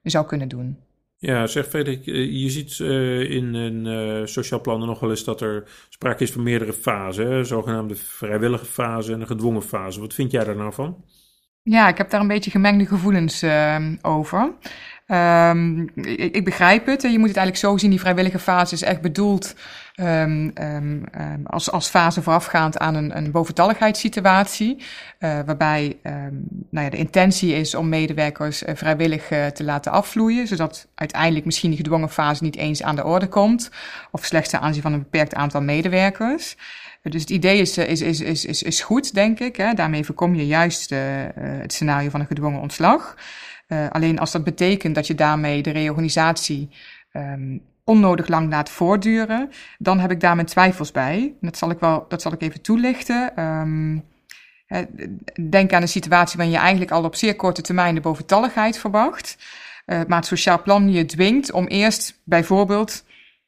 zou 0.04 0.26
kunnen 0.26 0.48
doen. 0.48 0.78
Ja, 1.18 1.48
zeg 1.48 1.68
Frederik, 1.68 2.06
je 2.06 2.50
ziet 2.50 2.80
in 3.30 3.54
een 3.54 4.28
sociaal 4.28 4.62
plan 4.62 4.80
nog 4.80 5.00
wel 5.00 5.10
eens 5.10 5.24
dat 5.24 5.42
er 5.42 5.70
sprake 5.90 6.24
is 6.24 6.32
van 6.32 6.44
meerdere 6.44 6.74
fasen. 6.74 7.46
Zogenaamde 7.46 7.96
vrijwillige 7.96 8.66
fase 8.66 9.14
en 9.14 9.22
een 9.22 9.28
gedwongen 9.28 9.62
fase. 9.62 10.00
Wat 10.00 10.14
vind 10.14 10.32
jij 10.32 10.44
daar 10.44 10.56
nou 10.56 10.74
van? 10.74 11.04
Ja, 11.70 11.88
ik 11.88 11.98
heb 11.98 12.10
daar 12.10 12.22
een 12.22 12.28
beetje 12.28 12.52
gemengde 12.52 12.86
gevoelens 12.86 13.44
uh, 13.44 13.76
over. 14.02 14.52
Um, 15.08 15.90
ik, 15.96 16.36
ik, 16.36 16.44
begrijp 16.44 16.86
het. 16.86 17.02
Je 17.02 17.20
moet 17.20 17.28
het 17.28 17.38
eigenlijk 17.38 17.58
zo 17.58 17.78
zien. 17.78 17.90
Die 17.90 18.00
vrijwillige 18.00 18.40
fase 18.40 18.74
is 18.74 18.82
echt 18.82 19.02
bedoeld 19.02 19.56
um, 19.96 20.54
um, 20.62 21.04
als, 21.44 21.72
als 21.72 21.90
fase 21.90 22.22
voorafgaand 22.22 22.78
aan 22.78 22.96
een, 22.96 23.18
een 23.18 23.32
boventalligheidssituatie. 23.32 24.76
Uh, 25.20 25.40
waarbij 25.46 25.98
nou 26.70 26.86
ja, 26.86 26.90
de 26.90 26.98
intentie 26.98 27.54
is 27.54 27.76
om 27.76 27.90
medewerkers 27.90 28.64
uh, 28.64 28.76
vrijwillig 28.76 29.32
uh, 29.32 29.46
te 29.46 29.64
laten 29.64 29.92
afvloeien. 29.92 30.48
Zodat 30.48 30.88
uiteindelijk 30.96 31.46
misschien 31.46 31.70
die 31.70 31.80
gedwongen 31.80 32.10
fase 32.10 32.44
niet 32.44 32.56
eens 32.56 32.84
aan 32.84 32.96
de 32.96 33.06
orde 33.06 33.28
komt. 33.28 33.72
Of 34.12 34.26
slechts 34.26 34.50
ten 34.50 34.60
aanzien 34.60 34.82
van 34.82 34.94
een 34.94 35.00
beperkt 35.00 35.34
aantal 35.34 35.62
medewerkers. 35.62 36.56
Dus 37.10 37.22
het 37.22 37.30
idee 37.30 37.60
is, 37.60 37.78
is, 37.78 38.02
is, 38.02 38.20
is, 38.20 38.46
is, 38.46 38.64
is 38.64 38.82
goed, 38.82 39.14
denk 39.14 39.40
ik. 39.40 39.56
Hè. 39.56 39.74
Daarmee 39.74 40.04
voorkom 40.04 40.36
je 40.36 40.48
juist 40.48 40.92
uh, 40.92 41.00
het 41.36 41.74
scenario 41.74 42.10
van 42.10 42.20
een 42.20 42.28
gedwongen 42.28 42.62
ontslag. 42.62 43.18
Alleen 43.90 44.20
als 44.20 44.32
dat 44.32 44.44
betekent 44.44 44.96
dat 44.96 45.08
je 45.08 45.16
daarmee 45.16 45.62
de 45.62 45.70
reorganisatie 45.70 46.70
um, 47.14 47.62
onnodig 47.84 48.28
lang 48.28 48.50
laat 48.50 48.70
voortduren, 48.70 49.50
dan 49.78 50.00
heb 50.00 50.12
ik 50.12 50.20
daar 50.20 50.36
mijn 50.36 50.48
twijfels 50.48 50.92
bij. 50.92 51.34
Dat 51.42 51.58
zal 51.58 51.70
ik, 51.70 51.80
wel, 51.80 52.06
dat 52.08 52.22
zal 52.22 52.32
ik 52.32 52.42
even 52.42 52.62
toelichten. 52.62 53.44
Um, 53.44 54.04
denk 55.50 55.74
aan 55.74 55.82
een 55.82 55.88
situatie 55.88 56.38
waarin 56.38 56.56
je 56.56 56.62
eigenlijk 56.62 56.92
al 56.92 57.04
op 57.04 57.16
zeer 57.16 57.36
korte 57.36 57.62
termijn 57.62 57.96
de 57.96 58.02
boventalligheid 58.02 58.78
verwacht. 58.78 59.38
Maar 59.86 60.18
het 60.18 60.26
sociaal 60.26 60.62
plan 60.62 60.92
je 60.92 61.06
dwingt 61.06 61.52
om 61.52 61.68
eerst 61.68 62.22
bijvoorbeeld 62.24 63.04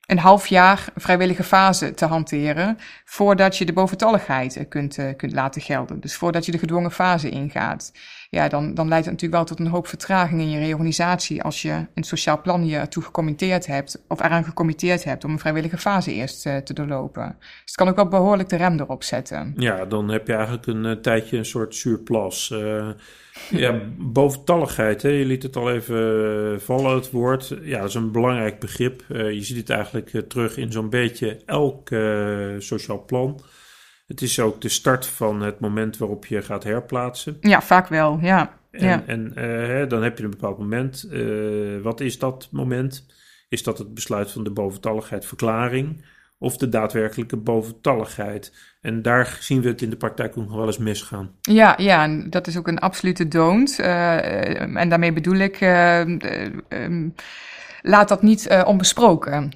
een 0.09 0.19
half 0.19 0.47
jaar 0.47 0.85
vrijwillige 0.95 1.43
fase 1.43 1.93
te 1.93 2.05
hanteren 2.05 2.77
voordat 3.05 3.57
je 3.57 3.65
de 3.65 3.73
boventalligheid 3.73 4.65
kunt, 4.69 4.97
uh, 4.97 5.05
kunt 5.17 5.33
laten 5.33 5.61
gelden. 5.61 5.99
Dus 5.99 6.15
voordat 6.15 6.45
je 6.45 6.51
de 6.51 6.57
gedwongen 6.57 6.91
fase 6.91 7.29
ingaat. 7.29 7.91
Ja, 8.29 8.47
dan, 8.47 8.73
dan 8.73 8.87
leidt 8.87 9.05
het 9.05 9.13
natuurlijk 9.13 9.41
wel 9.41 9.55
tot 9.55 9.65
een 9.65 9.71
hoop 9.71 9.87
vertraging 9.87 10.41
in 10.41 10.49
je 10.49 10.59
reorganisatie 10.59 11.43
als 11.43 11.61
je 11.61 11.85
een 11.93 12.03
sociaal 12.03 12.41
plan 12.41 12.65
je 12.65 12.77
ertoe 12.77 13.03
gecommitteerd 13.03 13.65
hebt 13.65 14.01
of 14.07 14.23
eraan 14.23 14.43
gecommitteerd 14.43 15.03
hebt 15.03 15.23
om 15.23 15.31
een 15.31 15.39
vrijwillige 15.39 15.77
fase 15.77 16.13
eerst 16.13 16.45
uh, 16.45 16.57
te 16.57 16.73
doorlopen. 16.73 17.35
Dus 17.39 17.49
het 17.65 17.75
kan 17.75 17.87
ook 17.87 17.95
wel 17.95 18.07
behoorlijk 18.07 18.49
de 18.49 18.55
rem 18.55 18.79
erop 18.79 19.03
zetten. 19.03 19.53
Ja, 19.57 19.85
dan 19.85 20.09
heb 20.09 20.27
je 20.27 20.33
eigenlijk 20.33 20.65
een 20.67 21.01
tijdje 21.01 21.37
een 21.37 21.45
soort 21.45 21.75
surplus. 21.75 22.53
Ja, 23.49 23.81
boventalligheid, 23.97 25.01
hè? 25.01 25.09
je 25.09 25.25
liet 25.25 25.43
het 25.43 25.55
al 25.55 25.71
even 25.71 26.53
eh, 26.53 26.59
vallen, 26.59 26.95
het 26.95 27.11
woord. 27.11 27.55
Ja, 27.61 27.79
dat 27.79 27.87
is 27.87 27.93
een 27.93 28.11
belangrijk 28.11 28.59
begrip. 28.59 29.03
Uh, 29.09 29.31
je 29.31 29.43
ziet 29.43 29.57
het 29.57 29.69
eigenlijk 29.69 30.13
uh, 30.13 30.21
terug 30.21 30.57
in 30.57 30.71
zo'n 30.71 30.89
beetje 30.89 31.41
elk 31.45 31.89
sociaal 32.61 33.05
plan. 33.05 33.41
Het 34.07 34.21
is 34.21 34.39
ook 34.39 34.61
de 34.61 34.69
start 34.69 35.05
van 35.05 35.41
het 35.41 35.59
moment 35.59 35.97
waarop 35.97 36.25
je 36.25 36.41
gaat 36.41 36.63
herplaatsen. 36.63 37.37
Ja, 37.41 37.61
vaak 37.61 37.87
wel, 37.87 38.19
ja. 38.21 38.57
En, 38.71 38.87
ja. 38.87 39.03
en 39.05 39.31
hè, 39.35 39.87
dan 39.87 40.03
heb 40.03 40.17
je 40.17 40.23
een 40.23 40.29
bepaald 40.29 40.57
moment. 40.57 41.09
wat 41.81 41.99
is 41.99 42.19
dat 42.19 42.47
moment? 42.51 43.05
Is 43.49 43.63
dat 43.63 43.77
het 43.77 43.93
besluit 43.93 44.31
van 44.31 44.43
de 44.43 44.51
boventalligheidverklaring? 44.51 46.03
Of 46.39 46.57
de 46.57 46.69
daadwerkelijke 46.69 47.37
boventalligheid. 47.37 48.53
En 48.81 49.01
daar 49.01 49.37
zien 49.39 49.61
we 49.61 49.67
het 49.67 49.81
in 49.81 49.89
de 49.89 49.95
praktijk 49.95 50.37
ook 50.37 50.47
nog 50.47 50.55
wel 50.55 50.65
eens 50.65 50.77
misgaan. 50.77 51.31
Ja, 51.41 51.73
ja 51.77 52.07
dat 52.29 52.47
is 52.47 52.57
ook 52.57 52.67
een 52.67 52.79
absolute 52.79 53.27
don't. 53.27 53.79
Uh, 53.79 54.75
en 54.75 54.89
daarmee 54.89 55.13
bedoel 55.13 55.35
ik, 55.35 55.61
uh, 55.61 55.99
um, 56.69 57.13
laat 57.81 58.07
dat 58.07 58.21
niet 58.21 58.63
onbesproken. 58.65 59.51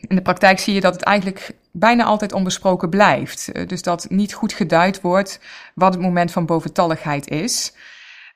in 0.00 0.16
de 0.16 0.22
praktijk 0.22 0.58
zie 0.58 0.74
je 0.74 0.80
dat 0.80 0.94
het 0.94 1.02
eigenlijk 1.02 1.50
bijna 1.72 2.04
altijd 2.04 2.32
onbesproken 2.32 2.90
blijft. 2.90 3.68
dus 3.68 3.82
dat 3.82 4.06
niet 4.08 4.34
goed 4.34 4.52
geduid 4.52 5.00
wordt 5.00 5.40
wat 5.74 5.94
het 5.94 6.02
moment 6.02 6.32
van 6.32 6.46
boventalligheid 6.46 7.28
is. 7.28 7.74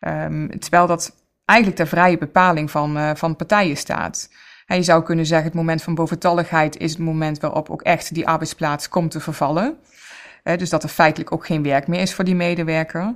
Um, 0.01 0.59
terwijl 0.61 0.87
dat 0.87 1.15
eigenlijk 1.45 1.79
ter 1.79 1.89
vrije 1.89 2.19
bepaling 2.19 2.71
van, 2.71 3.17
van 3.17 3.37
partijen 3.37 3.77
staat. 3.77 4.29
En 4.67 4.77
je 4.77 4.83
zou 4.83 5.03
kunnen 5.03 5.27
zeggen, 5.27 5.47
het 5.47 5.57
moment 5.57 5.83
van 5.83 5.95
boventalligheid 5.95 6.77
is 6.77 6.91
het 6.91 7.01
moment 7.01 7.41
waarop 7.41 7.71
ook 7.71 7.83
echt 7.83 8.15
die 8.15 8.29
arbeidsplaats 8.29 8.89
komt 8.89 9.11
te 9.11 9.21
vervallen. 9.21 9.77
dus 10.43 10.71
dat 10.71 10.83
er 10.83 10.89
feitelijk 10.89 11.33
ook 11.33 11.47
geen 11.47 11.63
werk 11.63 11.87
meer 11.87 12.01
is 12.01 12.15
voor 12.15 12.25
die 12.25 12.35
medewerker. 12.35 13.15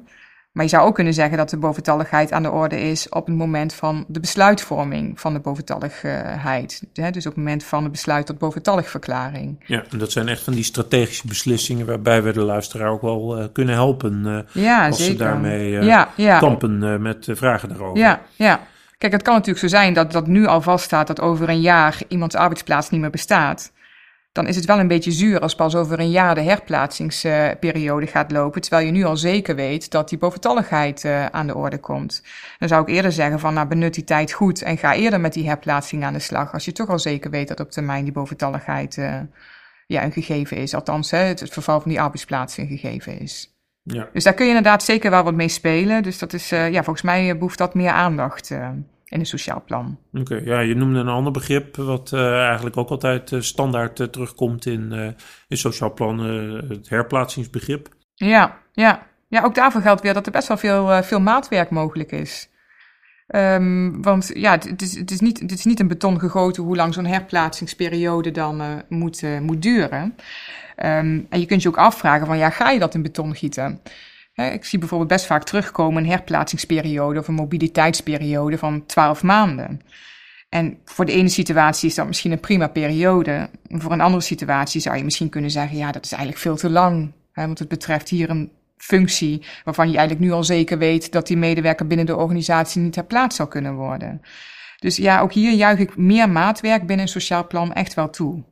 Maar 0.53 0.65
je 0.65 0.71
zou 0.71 0.87
ook 0.87 0.95
kunnen 0.95 1.15
zeggen 1.15 1.37
dat 1.37 1.51
de 1.51 1.57
boventalligheid 1.57 2.33
aan 2.33 2.43
de 2.43 2.51
orde 2.51 2.81
is 2.81 3.09
op 3.09 3.27
het 3.27 3.37
moment 3.37 3.73
van 3.73 4.05
de 4.09 4.21
besluitvorming 4.21 5.21
van 5.21 5.33
de 5.33 5.41
boventalligheid. 5.41 6.83
dus 6.93 7.27
op 7.27 7.35
het 7.35 7.37
moment 7.37 7.65
van 7.65 7.83
het 7.83 7.93
besluit 7.93 8.27
tot 8.27 8.39
boventalligverklaring. 8.39 9.65
Ja, 9.67 9.85
en 9.91 9.99
dat 9.99 10.13
zijn 10.13 10.29
echt 10.29 10.43
van 10.43 10.53
die 10.53 10.65
strategische 10.65 11.27
beslissingen 11.27 11.87
waarbij 11.87 12.23
we 12.23 12.33
de 12.33 12.41
luisteraar 12.41 12.91
ook 12.91 13.03
wel 13.03 13.39
uh, 13.39 13.45
kunnen 13.53 13.75
helpen. 13.75 14.23
Uh, 14.27 14.65
ja, 14.65 14.87
als 14.87 14.97
zeker. 14.97 15.13
ze 15.13 15.19
daarmee 15.19 15.71
uh, 15.71 15.83
ja, 15.83 16.11
ja. 16.17 16.39
kampen 16.39 17.03
met 17.03 17.29
vragen 17.31 17.69
daarover. 17.69 17.99
Ja, 17.99 18.21
ja. 18.37 18.61
Kijk, 19.01 19.13
het 19.13 19.23
kan 19.23 19.35
natuurlijk 19.35 19.61
zo 19.61 19.69
zijn 19.69 19.93
dat 19.93 20.13
dat 20.13 20.27
nu 20.27 20.47
al 20.47 20.61
vaststaat 20.61 21.07
dat 21.07 21.21
over 21.21 21.49
een 21.49 21.61
jaar 21.61 21.99
iemands 22.09 22.35
arbeidsplaats 22.35 22.91
niet 22.91 23.01
meer 23.01 23.11
bestaat. 23.11 23.73
Dan 24.33 24.47
is 24.47 24.57
het 24.57 24.65
wel 24.65 24.79
een 24.79 24.89
beetje 24.89 25.11
zuur 25.11 25.41
als 25.41 25.55
pas 25.55 25.75
over 25.75 26.01
een 26.01 26.11
jaar 26.11 26.35
de 26.35 26.41
herplaatsingsperiode 26.41 28.07
gaat 28.07 28.31
lopen, 28.31 28.61
terwijl 28.61 28.87
je 28.87 28.93
nu 28.93 29.05
al 29.05 29.17
zeker 29.17 29.55
weet 29.55 29.91
dat 29.91 30.09
die 30.09 30.19
boventalligheid 30.19 31.05
uh, 31.05 31.27
aan 31.27 31.47
de 31.47 31.55
orde 31.55 31.79
komt. 31.79 32.23
Dan 32.59 32.69
zou 32.69 32.83
ik 32.83 32.89
eerder 32.89 33.13
zeggen 33.13 33.41
van, 33.41 33.55
nou 33.55 33.69
benut 33.69 33.95
die 33.95 34.05
tijd 34.05 34.33
goed 34.33 34.63
en 34.63 34.79
ga 34.79 34.95
eerder 34.95 35.21
met 35.21 35.33
die 35.33 35.49
herplaatsing 35.49 36.05
aan 36.05 36.13
de 36.13 36.19
slag, 36.19 36.53
als 36.53 36.65
je 36.65 36.73
toch 36.73 36.89
al 36.89 36.99
zeker 36.99 37.31
weet 37.31 37.49
dat 37.49 37.61
op 37.61 37.71
termijn 37.71 38.05
die 38.05 38.13
boventalligheid 38.13 38.97
uh, 38.97 39.21
ja, 39.87 40.05
een 40.05 40.13
gegeven 40.13 40.57
is. 40.57 40.75
Althans, 40.75 41.11
het 41.11 41.43
verval 41.51 41.81
van 41.81 41.91
die 41.91 42.01
arbeidsplaats 42.01 42.57
een 42.57 42.67
gegeven 42.67 43.21
is. 43.21 43.50
Ja. 43.83 44.09
Dus 44.13 44.25
daar 44.25 44.35
kun 44.35 44.45
je 44.45 44.51
inderdaad 44.55 44.83
zeker 44.83 45.11
wel 45.11 45.23
wat 45.23 45.35
mee 45.35 45.49
spelen. 45.49 46.03
Dus 46.03 46.19
dat 46.19 46.33
is, 46.33 46.53
uh, 46.53 46.71
ja, 46.71 46.83
volgens 46.83 47.05
mij 47.05 47.37
behoeft 47.37 47.59
dat 47.59 47.75
meer 47.75 47.91
aandacht 47.91 48.51
uh, 48.51 48.69
in 49.05 49.21
een 49.21 49.27
sociaal 49.27 49.63
plan. 49.67 49.99
Oké, 50.13 50.41
ja, 50.45 50.61
je 50.61 50.75
noemde 50.75 50.99
een 50.99 51.09
ander 51.09 51.33
begrip 51.33 51.77
wat 51.77 52.11
uh, 52.15 52.47
eigenlijk 52.47 52.77
ook 52.77 52.91
altijd 52.91 53.33
standaard 53.39 54.13
terugkomt 54.13 54.67
in, 54.67 55.15
in 55.49 55.57
sociaal 55.57 55.93
plan, 55.93 56.19
het 56.69 56.89
herplaatsingsbegrip. 56.89 57.89
Ja, 58.15 58.59
ja. 58.73 59.07
ja, 59.29 59.43
ook 59.43 59.55
daarvoor 59.55 59.81
geldt 59.81 60.03
weer 60.03 60.15
dat 60.15 60.27
er 60.27 60.33
best 60.33 60.49
wel 60.49 60.57
veel, 60.57 61.03
veel 61.03 61.21
maatwerk 61.21 61.71
mogelijk 61.71 62.13
is. 62.13 62.51
Um, 63.35 64.03
want 64.03 64.31
ja, 64.35 64.53
het 64.53 64.83
is, 64.83 64.97
het, 64.97 65.11
is 65.11 65.21
niet, 65.21 65.41
het 65.41 65.53
is 65.53 65.65
niet 65.65 65.81
een 65.81 65.89
beton 65.89 66.19
gegoten 66.19 66.63
hoe 66.63 66.77
lang 66.77 66.95
zo'n 66.95 67.07
herplaatsingsperiode 67.07 68.31
dan 68.31 68.83
moet, 68.89 69.23
moet 69.41 69.63
duren. 69.63 70.03
Um, 70.03 71.27
en 71.29 71.41
je 71.41 71.47
kunt 71.47 71.63
je 71.63 71.69
ook 71.69 71.77
afvragen 71.77 72.27
van, 72.27 72.39
ja, 72.39 72.51
ga 72.51 72.71
je 72.71 72.79
dat 72.79 72.95
in 72.95 73.03
beton 73.03 73.35
gieten? 73.35 73.81
ik 74.35 74.65
zie 74.65 74.79
bijvoorbeeld 74.79 75.11
best 75.11 75.27
vaak 75.27 75.45
terugkomen 75.45 76.03
een 76.03 76.11
herplaatsingsperiode 76.11 77.19
of 77.19 77.29
een 77.29 77.35
mobiliteitsperiode 77.35 78.59
van 78.59 78.87
12 78.87 79.23
maanden. 79.23 79.81
En 80.49 80.79
voor 80.85 81.05
de 81.05 81.13
ene 81.13 81.29
situatie 81.29 81.89
is 81.89 81.95
dat 81.95 82.07
misschien 82.07 82.33
een 82.33 82.41
prima 82.41 82.69
periode. 82.69 83.51
Voor 83.69 83.93
een 83.93 84.01
andere 84.01 84.23
situatie 84.23 84.81
zou 84.81 84.97
je 84.97 85.05
misschien 85.05 85.29
kunnen 85.29 85.51
zeggen, 85.51 85.77
ja, 85.77 85.93
dat 85.93 86.05
is 86.05 86.13
eigenlijk 86.13 86.43
veel 86.43 86.57
te 86.57 86.71
lang. 86.71 87.13
Hè, 87.33 87.47
want 87.47 87.59
het 87.59 87.69
betreft 87.69 88.09
hier 88.09 88.31
een 88.31 88.51
functie 88.83 89.43
waarvan 89.65 89.91
je 89.91 89.97
eigenlijk 89.97 90.27
nu 90.27 90.33
al 90.33 90.45
zeker 90.45 90.79
weet 90.79 91.13
dat 91.13 91.27
die 91.27 91.37
medewerker 91.37 91.87
binnen 91.87 92.07
de 92.07 92.17
organisatie 92.17 92.81
niet 92.81 92.95
herplaatst 92.95 93.37
zal 93.37 93.47
kunnen 93.47 93.75
worden. 93.75 94.21
Dus 94.79 94.97
ja, 94.97 95.21
ook 95.21 95.33
hier 95.33 95.53
juich 95.53 95.79
ik 95.79 95.97
meer 95.97 96.31
maatwerk 96.31 96.87
binnen 96.87 97.07
een 97.07 97.13
sociaal 97.13 97.47
plan 97.47 97.73
echt 97.73 97.95
wel 97.95 98.11
toe. 98.11 98.43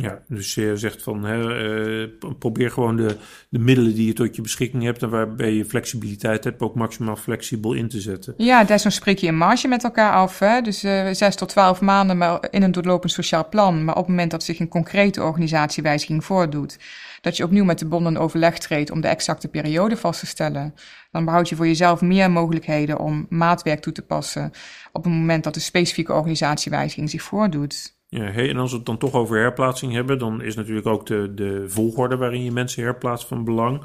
Ja, 0.00 0.22
dus 0.28 0.54
je 0.54 0.76
zegt 0.76 1.02
van 1.02 1.24
hè, 1.24 1.64
uh, 2.00 2.08
probeer 2.38 2.70
gewoon 2.70 2.96
de, 2.96 3.16
de 3.48 3.58
middelen 3.58 3.94
die 3.94 4.06
je 4.06 4.12
tot 4.12 4.36
je 4.36 4.42
beschikking 4.42 4.82
hebt 4.82 5.02
en 5.02 5.10
waarbij 5.10 5.52
je 5.52 5.64
flexibiliteit 5.64 6.44
hebt, 6.44 6.60
ook 6.60 6.74
maximaal 6.74 7.16
flexibel 7.16 7.72
in 7.72 7.88
te 7.88 8.00
zetten. 8.00 8.34
Ja, 8.36 8.64
desnoods 8.64 8.96
spreek 8.96 9.18
je 9.18 9.28
een 9.28 9.36
marge 9.36 9.68
met 9.68 9.84
elkaar 9.84 10.12
af. 10.12 10.38
Hè? 10.38 10.60
Dus 10.60 10.84
uh, 10.84 11.08
zes 11.10 11.36
tot 11.36 11.48
twaalf 11.48 11.80
maanden 11.80 12.18
maar 12.18 12.46
in 12.50 12.62
een 12.62 12.72
doorlopend 12.72 13.12
sociaal 13.12 13.48
plan. 13.48 13.84
Maar 13.84 13.94
op 13.94 14.00
het 14.00 14.10
moment 14.10 14.30
dat 14.30 14.42
zich 14.42 14.58
een 14.58 14.68
concrete 14.68 15.22
organisatiewijziging 15.22 16.24
voordoet, 16.24 16.78
dat 17.22 17.36
je 17.36 17.44
opnieuw 17.44 17.64
met 17.64 17.78
de 17.78 17.86
bonden 17.86 18.16
overleg 18.16 18.58
treedt 18.58 18.90
om 18.90 19.00
de 19.00 19.08
exacte 19.08 19.48
periode 19.48 19.96
vast 19.96 20.20
te 20.20 20.26
stellen. 20.26 20.74
Dan 21.10 21.24
behoud 21.24 21.48
je 21.48 21.56
voor 21.56 21.66
jezelf 21.66 22.00
meer 22.00 22.30
mogelijkheden 22.30 22.98
om 22.98 23.26
maatwerk 23.28 23.80
toe 23.80 23.92
te 23.92 24.02
passen 24.02 24.50
op 24.92 25.04
het 25.04 25.12
moment 25.12 25.44
dat 25.44 25.54
de 25.54 25.60
specifieke 25.60 26.12
organisatiewijziging 26.12 27.10
zich 27.10 27.22
voordoet. 27.22 27.96
Ja, 28.08 28.24
hey, 28.24 28.48
en 28.48 28.56
als 28.56 28.70
we 28.70 28.76
het 28.76 28.86
dan 28.86 28.98
toch 28.98 29.12
over 29.12 29.38
herplaatsing 29.38 29.92
hebben, 29.92 30.18
dan 30.18 30.42
is 30.42 30.54
natuurlijk 30.54 30.86
ook 30.86 31.06
de, 31.06 31.32
de 31.34 31.64
volgorde 31.68 32.16
waarin 32.16 32.44
je 32.44 32.52
mensen 32.52 32.82
herplaatst 32.82 33.26
van 33.26 33.44
belang. 33.44 33.84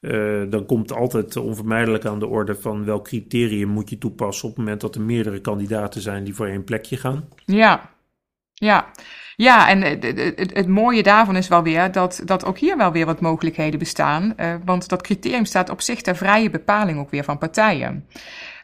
Uh, 0.00 0.50
dan 0.50 0.66
komt 0.66 0.92
altijd 0.92 1.36
onvermijdelijk 1.36 2.04
aan 2.04 2.18
de 2.18 2.26
orde 2.26 2.54
van 2.54 2.84
welk 2.84 3.04
criterium 3.04 3.68
moet 3.68 3.90
je 3.90 3.98
toepassen 3.98 4.48
op 4.48 4.50
het 4.50 4.64
moment 4.64 4.80
dat 4.80 4.94
er 4.94 5.00
meerdere 5.00 5.40
kandidaten 5.40 6.00
zijn 6.00 6.24
die 6.24 6.34
voor 6.34 6.46
één 6.46 6.64
plekje 6.64 6.96
gaan. 6.96 7.28
Ja, 7.44 7.90
ja. 8.54 8.90
Ja, 9.36 9.68
en 9.68 9.82
het, 9.82 10.02
het, 10.02 10.54
het, 10.54 10.68
mooie 10.68 11.02
daarvan 11.02 11.36
is 11.36 11.48
wel 11.48 11.62
weer 11.62 11.92
dat, 11.92 12.22
dat 12.24 12.44
ook 12.44 12.58
hier 12.58 12.76
wel 12.76 12.92
weer 12.92 13.06
wat 13.06 13.20
mogelijkheden 13.20 13.78
bestaan. 13.78 14.32
Uh, 14.36 14.54
want 14.64 14.88
dat 14.88 15.02
criterium 15.02 15.44
staat 15.44 15.70
op 15.70 15.80
zich 15.80 16.00
ter 16.00 16.16
vrije 16.16 16.50
bepaling 16.50 16.98
ook 16.98 17.10
weer 17.10 17.24
van 17.24 17.38
partijen. 17.38 18.06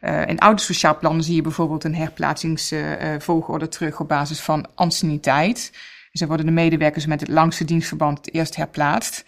Uh, 0.01 0.27
in 0.27 0.39
oude 0.39 0.61
sociaal 0.61 0.99
plannen 0.99 1.25
zie 1.25 1.35
je 1.35 1.43
bijvoorbeeld 1.43 1.85
een 1.85 1.95
herplaatsingsvolgorde 1.95 3.69
terug 3.69 4.01
op 4.01 4.09
basis 4.09 4.41
van 4.41 4.67
anciëniteit. 4.75 5.71
Dus 6.11 6.21
dan 6.21 6.29
worden 6.29 6.47
de 6.47 6.53
medewerkers 6.53 7.07
met 7.07 7.21
het 7.21 7.29
langste 7.29 7.65
dienstverband 7.65 8.19
het 8.19 8.35
eerst 8.35 8.57
herplaatst. 8.57 9.25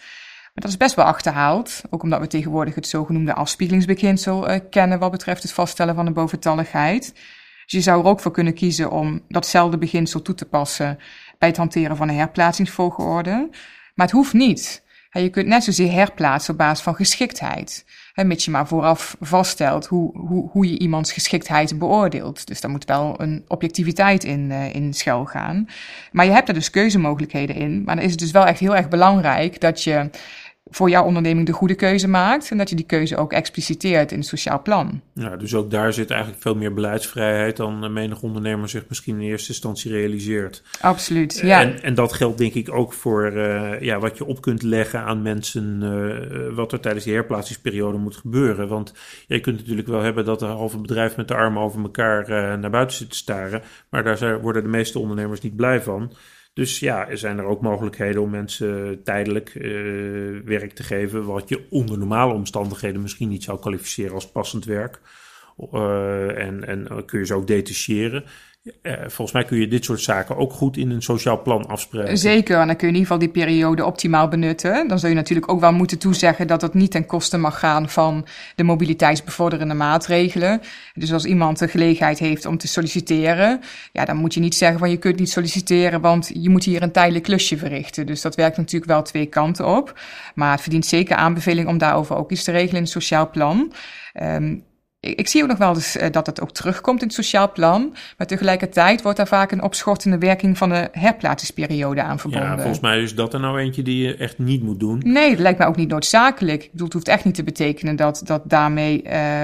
Maar 0.54 0.64
dat 0.64 0.70
is 0.70 0.76
best 0.76 0.94
wel 0.94 1.04
achterhaald, 1.04 1.82
ook 1.90 2.02
omdat 2.02 2.20
we 2.20 2.26
tegenwoordig 2.26 2.74
het 2.74 2.86
zogenoemde 2.86 3.34
afspiegelingsbeginsel 3.34 4.60
kennen 4.70 4.98
wat 4.98 5.10
betreft 5.10 5.42
het 5.42 5.52
vaststellen 5.52 5.94
van 5.94 6.04
de 6.04 6.10
boventalligheid. 6.10 7.12
Dus 7.70 7.84
je 7.84 7.90
zou 7.90 8.02
er 8.02 8.08
ook 8.08 8.20
voor 8.20 8.32
kunnen 8.32 8.54
kiezen 8.54 8.90
om 8.90 9.20
datzelfde 9.28 9.78
beginsel 9.78 10.22
toe 10.22 10.34
te 10.34 10.44
passen 10.44 10.98
bij 11.40 11.48
het 11.48 11.58
hanteren 11.58 11.96
van 11.96 12.08
een 12.08 12.16
herplaatsingsvolgorde. 12.16 13.48
Maar 13.94 14.06
het 14.06 14.14
hoeft 14.14 14.32
niet. 14.32 14.82
Je 15.10 15.28
kunt 15.28 15.46
net 15.46 15.64
zozeer 15.64 15.92
herplaatsen 15.92 16.52
op 16.52 16.58
basis 16.58 16.84
van 16.84 16.94
geschiktheid. 16.94 17.84
Mits 18.14 18.44
je 18.44 18.50
maar 18.50 18.66
vooraf 18.66 19.16
vaststelt 19.20 19.86
hoe, 19.86 20.18
hoe, 20.18 20.48
hoe 20.50 20.70
je 20.70 20.78
iemands 20.78 21.12
geschiktheid 21.12 21.78
beoordeelt. 21.78 22.46
Dus 22.46 22.60
daar 22.60 22.70
moet 22.70 22.84
wel 22.84 23.14
een 23.20 23.44
objectiviteit 23.48 24.24
in, 24.24 24.50
uh, 24.50 24.74
in 24.74 24.94
schuil 24.94 25.24
gaan. 25.24 25.68
Maar 26.12 26.24
je 26.24 26.30
hebt 26.30 26.48
er 26.48 26.54
dus 26.54 26.70
keuzemogelijkheden 26.70 27.56
in. 27.56 27.82
Maar 27.82 27.96
dan 27.96 28.04
is 28.04 28.10
het 28.10 28.20
dus 28.20 28.30
wel 28.30 28.46
echt 28.46 28.60
heel 28.60 28.76
erg 28.76 28.88
belangrijk 28.88 29.60
dat 29.60 29.82
je 29.82 30.10
voor 30.70 30.90
jouw 30.90 31.04
onderneming 31.04 31.46
de 31.46 31.52
goede 31.52 31.74
keuze 31.74 32.08
maakt 32.08 32.50
en 32.50 32.58
dat 32.58 32.68
je 32.68 32.76
die 32.76 32.86
keuze 32.86 33.16
ook 33.16 33.32
expliciteert 33.32 34.12
in 34.12 34.18
het 34.18 34.26
sociaal 34.26 34.62
plan. 34.62 35.00
Ja, 35.14 35.36
dus 35.36 35.54
ook 35.54 35.70
daar 35.70 35.92
zit 35.92 36.10
eigenlijk 36.10 36.42
veel 36.42 36.54
meer 36.54 36.74
beleidsvrijheid 36.74 37.56
dan 37.56 37.92
menig 37.92 38.22
ondernemer 38.22 38.68
zich 38.68 38.84
misschien 38.88 39.20
in 39.20 39.28
eerste 39.28 39.48
instantie 39.48 39.90
realiseert. 39.90 40.62
Absoluut, 40.80 41.40
ja. 41.42 41.60
En, 41.60 41.82
en 41.82 41.94
dat 41.94 42.12
geldt 42.12 42.38
denk 42.38 42.54
ik 42.54 42.72
ook 42.72 42.92
voor 42.92 43.32
uh, 43.32 43.80
ja, 43.80 43.98
wat 43.98 44.18
je 44.18 44.24
op 44.24 44.40
kunt 44.40 44.62
leggen 44.62 45.00
aan 45.00 45.22
mensen, 45.22 45.80
uh, 45.82 46.54
wat 46.56 46.72
er 46.72 46.80
tijdens 46.80 47.04
die 47.04 47.14
herplaatsingsperiode 47.14 47.98
moet 47.98 48.16
gebeuren. 48.16 48.68
Want 48.68 48.94
je 49.26 49.40
kunt 49.40 49.58
natuurlijk 49.58 49.88
wel 49.88 50.02
hebben 50.02 50.24
dat 50.24 50.42
een 50.42 50.48
halve 50.48 50.78
bedrijf 50.78 51.16
met 51.16 51.28
de 51.28 51.34
armen 51.34 51.62
over 51.62 51.82
elkaar 51.82 52.20
uh, 52.30 52.54
naar 52.54 52.70
buiten 52.70 52.96
zit 52.96 53.10
te 53.10 53.16
staren, 53.16 53.62
maar 53.88 54.04
daar 54.04 54.40
worden 54.40 54.62
de 54.62 54.68
meeste 54.68 54.98
ondernemers 54.98 55.40
niet 55.40 55.56
blij 55.56 55.82
van. 55.82 56.12
Dus 56.52 56.78
ja, 56.78 57.08
er 57.08 57.18
zijn 57.18 57.38
er 57.38 57.44
ook 57.44 57.60
mogelijkheden 57.60 58.22
om 58.22 58.30
mensen 58.30 59.02
tijdelijk 59.02 59.54
uh, 59.54 60.40
werk 60.44 60.72
te 60.72 60.82
geven, 60.82 61.24
wat 61.24 61.48
je 61.48 61.66
onder 61.70 61.98
normale 61.98 62.32
omstandigheden 62.32 63.02
misschien 63.02 63.28
niet 63.28 63.42
zou 63.44 63.58
kwalificeren 63.58 64.14
als 64.14 64.30
passend 64.30 64.64
werk. 64.64 65.00
Uh, 65.72 66.38
en, 66.38 66.66
en 66.66 67.04
kun 67.04 67.18
je 67.18 67.26
ze 67.26 67.34
ook 67.34 67.46
detacheren. 67.46 68.24
Uh, 68.62 68.92
volgens 68.98 69.32
mij 69.32 69.44
kun 69.44 69.58
je 69.58 69.68
dit 69.68 69.84
soort 69.84 70.00
zaken 70.00 70.36
ook 70.36 70.52
goed 70.52 70.76
in 70.76 70.90
een 70.90 71.02
sociaal 71.02 71.42
plan 71.42 71.66
afspreken. 71.66 72.18
Zeker, 72.18 72.60
en 72.60 72.66
dan 72.66 72.76
kun 72.76 72.86
je 72.86 72.92
in 72.92 73.00
ieder 73.00 73.12
geval 73.12 73.18
die 73.18 73.44
periode 73.44 73.84
optimaal 73.84 74.28
benutten. 74.28 74.88
Dan 74.88 74.98
zul 74.98 75.08
je 75.08 75.14
natuurlijk 75.14 75.52
ook 75.52 75.60
wel 75.60 75.72
moeten 75.72 75.98
toezeggen 75.98 76.46
dat 76.46 76.62
het 76.62 76.74
niet 76.74 76.90
ten 76.90 77.06
koste 77.06 77.38
mag 77.38 77.58
gaan 77.58 77.88
van 77.88 78.26
de 78.56 78.62
mobiliteitsbevorderende 78.62 79.74
maatregelen. 79.74 80.60
Dus 80.94 81.12
als 81.12 81.24
iemand 81.24 81.58
de 81.58 81.68
gelegenheid 81.68 82.18
heeft 82.18 82.46
om 82.46 82.58
te 82.58 82.68
solliciteren, 82.68 83.60
ja, 83.92 84.04
dan 84.04 84.16
moet 84.16 84.34
je 84.34 84.40
niet 84.40 84.54
zeggen 84.54 84.78
van 84.78 84.90
je 84.90 84.96
kunt 84.96 85.18
niet 85.18 85.30
solliciteren, 85.30 86.00
want 86.00 86.30
je 86.34 86.50
moet 86.50 86.64
hier 86.64 86.82
een 86.82 86.92
tijdelijk 86.92 87.24
klusje 87.24 87.56
verrichten. 87.56 88.06
Dus 88.06 88.20
dat 88.20 88.34
werkt 88.34 88.56
natuurlijk 88.56 88.90
wel 88.90 89.02
twee 89.02 89.26
kanten 89.26 89.66
op. 89.66 90.00
Maar 90.34 90.52
het 90.52 90.60
verdient 90.60 90.86
zeker 90.86 91.16
aanbeveling 91.16 91.68
om 91.68 91.78
daarover 91.78 92.16
ook 92.16 92.30
iets 92.30 92.44
te 92.44 92.50
regelen 92.50 92.76
in 92.76 92.82
het 92.82 92.90
sociaal 92.92 93.30
plan. 93.30 93.72
Um, 94.22 94.68
ik 95.00 95.28
zie 95.28 95.42
ook 95.42 95.48
nog 95.48 95.58
wel 95.58 95.74
eens 95.74 95.96
uh, 95.96 96.10
dat 96.10 96.26
het 96.26 96.40
ook 96.40 96.50
terugkomt 96.50 97.00
in 97.00 97.06
het 97.06 97.16
sociaal 97.16 97.52
plan. 97.52 97.94
Maar 98.16 98.26
tegelijkertijd 98.26 99.02
wordt 99.02 99.16
daar 99.16 99.26
vaak 99.26 99.52
een 99.52 99.62
opschortende 99.62 100.18
werking 100.18 100.58
van 100.58 100.68
de 100.68 100.88
herplaatsingsperiode 100.92 102.02
aan 102.02 102.18
verbonden. 102.18 102.48
Ja, 102.48 102.56
volgens 102.56 102.80
mij 102.80 103.02
is 103.02 103.14
dat 103.14 103.34
er 103.34 103.40
nou 103.40 103.58
eentje 103.58 103.82
die 103.82 104.06
je 104.06 104.16
echt 104.16 104.38
niet 104.38 104.62
moet 104.62 104.80
doen. 104.80 105.00
Nee, 105.04 105.30
dat 105.30 105.38
lijkt 105.38 105.58
mij 105.58 105.66
ook 105.66 105.76
niet 105.76 105.88
noodzakelijk. 105.88 106.64
Ik 106.64 106.70
bedoel, 106.70 106.86
het 106.86 106.94
hoeft 106.94 107.08
echt 107.08 107.24
niet 107.24 107.34
te 107.34 107.44
betekenen 107.44 107.96
dat, 107.96 108.22
dat 108.24 108.42
daarmee 108.44 108.96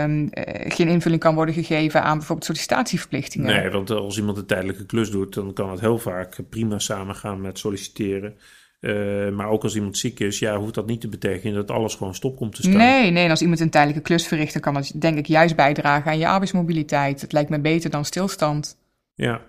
um, 0.03 0.29
geen 0.69 0.89
invulling 0.89 1.21
kan 1.21 1.35
worden 1.35 1.55
gegeven 1.55 2.03
aan 2.03 2.17
bijvoorbeeld 2.17 2.47
sollicitatieverplichtingen. 2.47 3.55
Nee, 3.55 3.71
want 3.71 3.91
als 3.91 4.19
iemand 4.19 4.37
een 4.39 4.47
tijdelijke 4.47 4.87
klus 4.87 5.11
doet, 5.11 5.35
dan 5.35 5.53
kan 5.53 5.71
het 5.71 5.81
heel 5.81 5.99
vaak 5.99 6.37
prima 6.51 6.79
samengaan 6.79 7.41
met 7.41 7.59
solliciteren. 7.59 8.35
Uh, 8.81 9.29
maar 9.31 9.49
ook 9.49 9.63
als 9.63 9.75
iemand 9.75 9.99
ziek 9.99 10.21
is, 10.21 10.39
ja, 10.39 10.59
hoeft 10.59 10.75
dat 10.75 10.87
niet 10.87 11.01
te 11.01 11.09
betekenen 11.09 11.55
dat 11.55 11.71
alles 11.71 11.95
gewoon 11.95 12.15
stop 12.15 12.37
komt 12.37 12.55
te 12.55 12.63
staan. 12.63 12.77
Nee, 12.77 13.11
nee. 13.11 13.25
En 13.25 13.31
als 13.31 13.43
iemand 13.43 13.61
een 13.61 13.71
tijdelijke 13.71 14.03
klus 14.03 14.27
verricht, 14.27 14.53
dan 14.53 14.63
kan 14.63 14.75
dat 14.75 14.93
denk 14.95 15.19
ik 15.19 15.27
juist 15.27 15.57
bijdragen 15.57 16.11
aan 16.11 16.19
je 16.19 16.29
arbeidsmobiliteit. 16.29 17.21
Het 17.21 17.33
lijkt 17.33 17.51
me 17.51 17.61
beter 17.61 17.91
dan 17.91 18.05
stilstand. 18.05 18.77
Ja. 19.15 19.41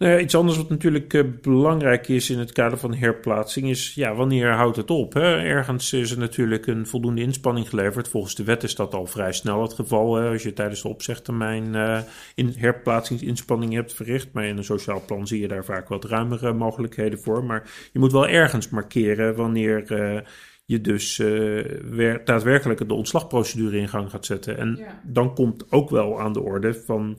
Nou 0.00 0.12
ja, 0.12 0.18
iets 0.18 0.34
anders 0.34 0.56
wat 0.56 0.68
natuurlijk 0.68 1.14
uh, 1.14 1.24
belangrijk 1.42 2.08
is 2.08 2.30
in 2.30 2.38
het 2.38 2.52
kader 2.52 2.78
van 2.78 2.94
herplaatsing 2.94 3.68
is, 3.68 3.94
ja, 3.94 4.14
wanneer 4.14 4.52
houdt 4.52 4.76
het 4.76 4.90
op? 4.90 5.12
Hè? 5.12 5.36
Ergens 5.36 5.92
is 5.92 6.10
er 6.10 6.18
natuurlijk 6.18 6.66
een 6.66 6.86
voldoende 6.86 7.22
inspanning 7.22 7.68
geleverd. 7.68 8.08
Volgens 8.08 8.34
de 8.34 8.44
wet 8.44 8.62
is 8.62 8.74
dat 8.74 8.94
al 8.94 9.06
vrij 9.06 9.32
snel 9.32 9.62
het 9.62 9.72
geval. 9.72 10.14
Hè? 10.14 10.30
Als 10.30 10.42
je 10.42 10.52
tijdens 10.52 10.82
de 10.82 10.88
opzegtermijn 10.88 11.74
uh, 11.74 11.98
in 12.34 12.54
herplaatsingsinspanning 12.56 13.72
hebt 13.72 13.94
verricht. 13.94 14.32
Maar 14.32 14.44
in 14.44 14.56
een 14.56 14.64
sociaal 14.64 15.02
plan 15.06 15.26
zie 15.26 15.40
je 15.40 15.48
daar 15.48 15.64
vaak 15.64 15.88
wat 15.88 16.04
ruimere 16.04 16.52
mogelijkheden 16.52 17.20
voor. 17.20 17.44
Maar 17.44 17.70
je 17.92 17.98
moet 17.98 18.12
wel 18.12 18.28
ergens 18.28 18.68
markeren 18.68 19.34
wanneer 19.36 19.92
uh, 19.92 20.20
je 20.64 20.80
dus 20.80 21.18
uh, 21.18 22.14
daadwerkelijk 22.24 22.88
de 22.88 22.94
ontslagprocedure 22.94 23.78
in 23.78 23.88
gang 23.88 24.10
gaat 24.10 24.26
zetten. 24.26 24.58
En 24.58 24.76
ja. 24.78 25.00
dan 25.04 25.34
komt 25.34 25.72
ook 25.72 25.90
wel 25.90 26.20
aan 26.20 26.32
de 26.32 26.42
orde 26.42 26.74
van 26.74 27.18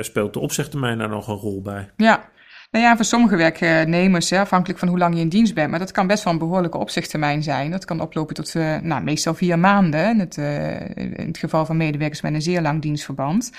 speelt 0.00 0.32
de 0.32 0.40
opzegtermijn 0.40 0.98
daar 0.98 1.08
nog 1.08 1.28
een 1.28 1.34
rol 1.34 1.62
bij? 1.62 1.90
Ja, 1.96 2.28
nou 2.70 2.84
ja, 2.84 2.96
voor 2.96 3.04
sommige 3.04 3.36
werknemers, 3.36 4.30
hè, 4.30 4.38
afhankelijk 4.38 4.78
van 4.78 4.88
hoe 4.88 4.98
lang 4.98 5.14
je 5.14 5.20
in 5.20 5.28
dienst 5.28 5.54
bent, 5.54 5.70
maar 5.70 5.78
dat 5.78 5.92
kan 5.92 6.06
best 6.06 6.24
wel 6.24 6.32
een 6.32 6.38
behoorlijke 6.38 6.78
opzichttermijn 6.78 7.42
zijn. 7.42 7.70
Dat 7.70 7.84
kan 7.84 8.00
oplopen 8.00 8.34
tot 8.34 8.54
uh, 8.54 8.76
nou, 8.80 9.02
meestal 9.02 9.34
vier 9.34 9.58
maanden, 9.58 10.10
in 10.10 10.18
het, 10.18 10.36
uh, 10.36 10.80
in 10.96 11.26
het 11.26 11.38
geval 11.38 11.66
van 11.66 11.76
medewerkers 11.76 12.20
met 12.20 12.34
een 12.34 12.42
zeer 12.42 12.60
lang 12.60 12.82
dienstverband. 12.82 13.52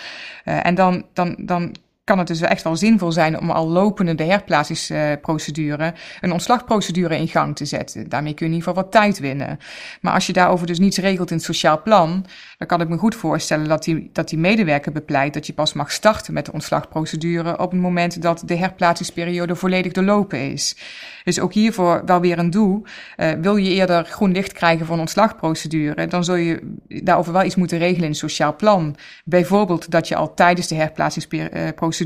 Uh, 0.45 0.65
en 0.65 0.75
dan, 0.75 1.05
dan, 1.13 1.35
dan 1.39 1.75
kan 2.09 2.17
het 2.17 2.27
dus 2.27 2.41
echt 2.41 2.63
wel 2.63 2.75
zinvol 2.75 3.11
zijn 3.11 3.39
om 3.39 3.51
al 3.51 3.67
lopende 3.67 4.15
de 4.15 4.23
herplaatsingsprocedure 4.23 5.93
een 6.21 6.31
ontslagprocedure 6.31 7.17
in 7.17 7.27
gang 7.27 7.55
te 7.55 7.65
zetten. 7.65 8.09
Daarmee 8.09 8.33
kun 8.33 8.45
je 8.45 8.51
in 8.51 8.57
ieder 8.57 8.67
geval 8.67 8.83
wat 8.83 8.91
tijd 8.91 9.19
winnen. 9.19 9.59
Maar 10.01 10.13
als 10.13 10.27
je 10.27 10.33
daarover 10.33 10.67
dus 10.67 10.79
niets 10.79 10.97
regelt 10.97 11.29
in 11.29 11.35
het 11.35 11.45
sociaal 11.45 11.81
plan, 11.81 12.25
dan 12.57 12.67
kan 12.67 12.81
ik 12.81 12.89
me 12.89 12.97
goed 12.97 13.15
voorstellen 13.15 13.67
dat 13.67 13.83
die, 13.83 14.09
dat 14.13 14.29
die 14.29 14.37
medewerker 14.37 14.91
bepleit 14.91 15.33
dat 15.33 15.47
je 15.47 15.53
pas 15.53 15.73
mag 15.73 15.91
starten 15.91 16.33
met 16.33 16.45
de 16.45 16.51
ontslagprocedure 16.51 17.59
op 17.59 17.71
het 17.71 17.81
moment 17.81 18.21
dat 18.21 18.43
de 18.45 18.55
herplaatsingsperiode 18.55 19.55
volledig 19.55 19.91
doorlopen 19.91 20.51
is. 20.51 20.75
Dus 21.23 21.39
ook 21.39 21.53
hiervoor 21.53 22.01
wel 22.05 22.19
weer 22.19 22.39
een 22.39 22.49
doel. 22.49 22.83
Uh, 23.17 23.31
wil 23.41 23.55
je 23.55 23.69
eerder 23.69 24.05
groen 24.05 24.31
licht 24.31 24.51
krijgen 24.51 24.85
voor 24.85 24.95
een 24.95 25.01
ontslagprocedure, 25.01 26.07
dan 26.07 26.23
zul 26.23 26.35
je 26.35 26.77
daarover 26.87 27.33
wel 27.33 27.43
iets 27.43 27.55
moeten 27.55 27.77
regelen 27.77 28.03
in 28.03 28.09
het 28.09 28.17
sociaal 28.17 28.55
plan. 28.55 28.95
Bijvoorbeeld 29.25 29.91
dat 29.91 30.07
je 30.07 30.15
al 30.15 30.33
tijdens 30.33 30.67
de 30.67 30.75
herplaatsingsprocedure 30.75 31.98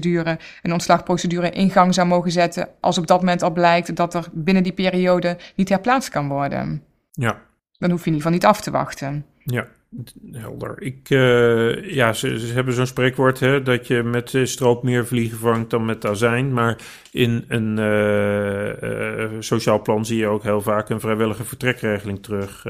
een 0.61 0.73
ontslagprocedure 0.73 1.49
in 1.49 1.69
gang 1.69 1.93
zou 1.93 2.07
mogen 2.07 2.31
zetten, 2.31 2.67
als 2.79 2.97
op 2.97 3.07
dat 3.07 3.19
moment 3.19 3.41
al 3.41 3.51
blijkt 3.51 3.95
dat 3.95 4.13
er 4.13 4.27
binnen 4.31 4.63
die 4.63 4.73
periode 4.73 5.37
niet 5.55 5.69
herplaatst 5.69 6.09
kan 6.09 6.27
worden. 6.27 6.83
Ja. 7.11 7.41
Dan 7.77 7.89
hoef 7.89 7.99
je 8.03 8.09
in 8.09 8.15
ieder 8.15 8.31
geval 8.31 8.31
niet 8.31 8.45
af 8.45 8.61
te 8.61 8.71
wachten. 8.71 9.25
Ja. 9.43 9.67
Helder. 10.31 10.81
Ik, 10.81 11.09
uh, 11.09 11.89
ja, 11.95 12.13
ze, 12.13 12.39
ze, 12.39 12.53
hebben 12.53 12.73
zo'n 12.73 12.85
spreekwoord 12.85 13.39
hè, 13.39 13.61
dat 13.61 13.87
je 13.87 14.03
met 14.03 14.39
stroop 14.43 14.83
meer 14.83 15.07
vliegen 15.07 15.37
vangt 15.37 15.69
dan 15.69 15.85
met 15.85 16.05
azijn. 16.05 16.53
Maar 16.53 16.77
in 17.11 17.45
een 17.47 17.77
uh, 17.77 18.81
uh, 18.81 19.29
sociaal 19.39 19.81
plan 19.81 20.05
zie 20.05 20.17
je 20.17 20.27
ook 20.27 20.43
heel 20.43 20.61
vaak 20.61 20.89
een 20.89 20.99
vrijwillige 20.99 21.43
vertrekregeling 21.43 22.23
terug. 22.23 22.65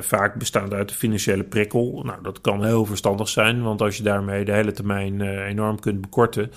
Vaak 0.00 0.34
bestaande 0.34 0.76
uit 0.76 0.88
de 0.88 0.94
financiële 0.94 1.44
prikkel. 1.44 2.02
Nou, 2.04 2.22
dat 2.22 2.40
kan 2.40 2.64
heel 2.64 2.84
verstandig 2.84 3.28
zijn, 3.28 3.62
want 3.62 3.82
als 3.82 3.96
je 3.96 4.02
daarmee 4.02 4.44
de 4.44 4.52
hele 4.52 4.72
termijn 4.72 5.20
enorm 5.20 5.80
kunt 5.80 6.00
bekorten, 6.00 6.50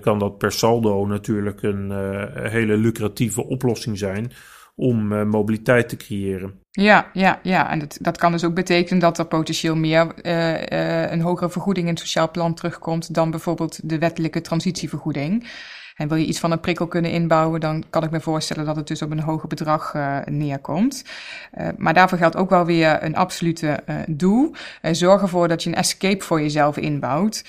kan 0.00 0.18
dat 0.18 0.38
per 0.38 0.52
saldo 0.52 1.06
natuurlijk 1.06 1.62
een 1.62 1.90
hele 2.50 2.76
lucratieve 2.76 3.44
oplossing 3.44 3.98
zijn 3.98 4.32
om 4.76 5.28
mobiliteit 5.28 5.88
te 5.88 5.96
creëren. 5.96 6.60
Ja, 6.70 7.10
ja, 7.12 7.40
ja. 7.42 7.70
En 7.70 7.78
dat, 7.78 7.98
dat 8.00 8.18
kan 8.18 8.32
dus 8.32 8.44
ook 8.44 8.54
betekenen 8.54 9.00
dat 9.00 9.18
er 9.18 9.26
potentieel 9.26 9.76
meer 9.76 10.12
een 11.12 11.20
hogere 11.20 11.50
vergoeding 11.50 11.86
in 11.86 11.92
het 11.92 12.02
sociaal 12.02 12.30
plan 12.30 12.54
terugkomt 12.54 13.14
dan 13.14 13.30
bijvoorbeeld 13.30 13.88
de 13.88 13.98
wettelijke 13.98 14.40
transitievergoeding. 14.40 15.48
En 15.94 16.08
wil 16.08 16.16
je 16.16 16.26
iets 16.26 16.38
van 16.38 16.50
een 16.50 16.60
prikkel 16.60 16.86
kunnen 16.86 17.10
inbouwen, 17.10 17.60
dan 17.60 17.84
kan 17.90 18.04
ik 18.04 18.10
me 18.10 18.20
voorstellen 18.20 18.64
dat 18.64 18.76
het 18.76 18.86
dus 18.86 19.02
op 19.02 19.10
een 19.10 19.20
hoger 19.20 19.48
bedrag 19.48 19.94
uh, 19.94 20.18
neerkomt. 20.24 21.04
Uh, 21.58 21.68
maar 21.76 21.94
daarvoor 21.94 22.18
geldt 22.18 22.36
ook 22.36 22.50
wel 22.50 22.64
weer 22.64 23.02
een 23.02 23.16
absolute 23.16 23.80
uh, 23.88 23.96
doel. 24.06 24.54
zorg 24.82 25.22
ervoor 25.22 25.48
dat 25.48 25.62
je 25.62 25.70
een 25.70 25.76
escape 25.76 26.24
voor 26.24 26.40
jezelf 26.40 26.76
inbouwt. 26.76 27.44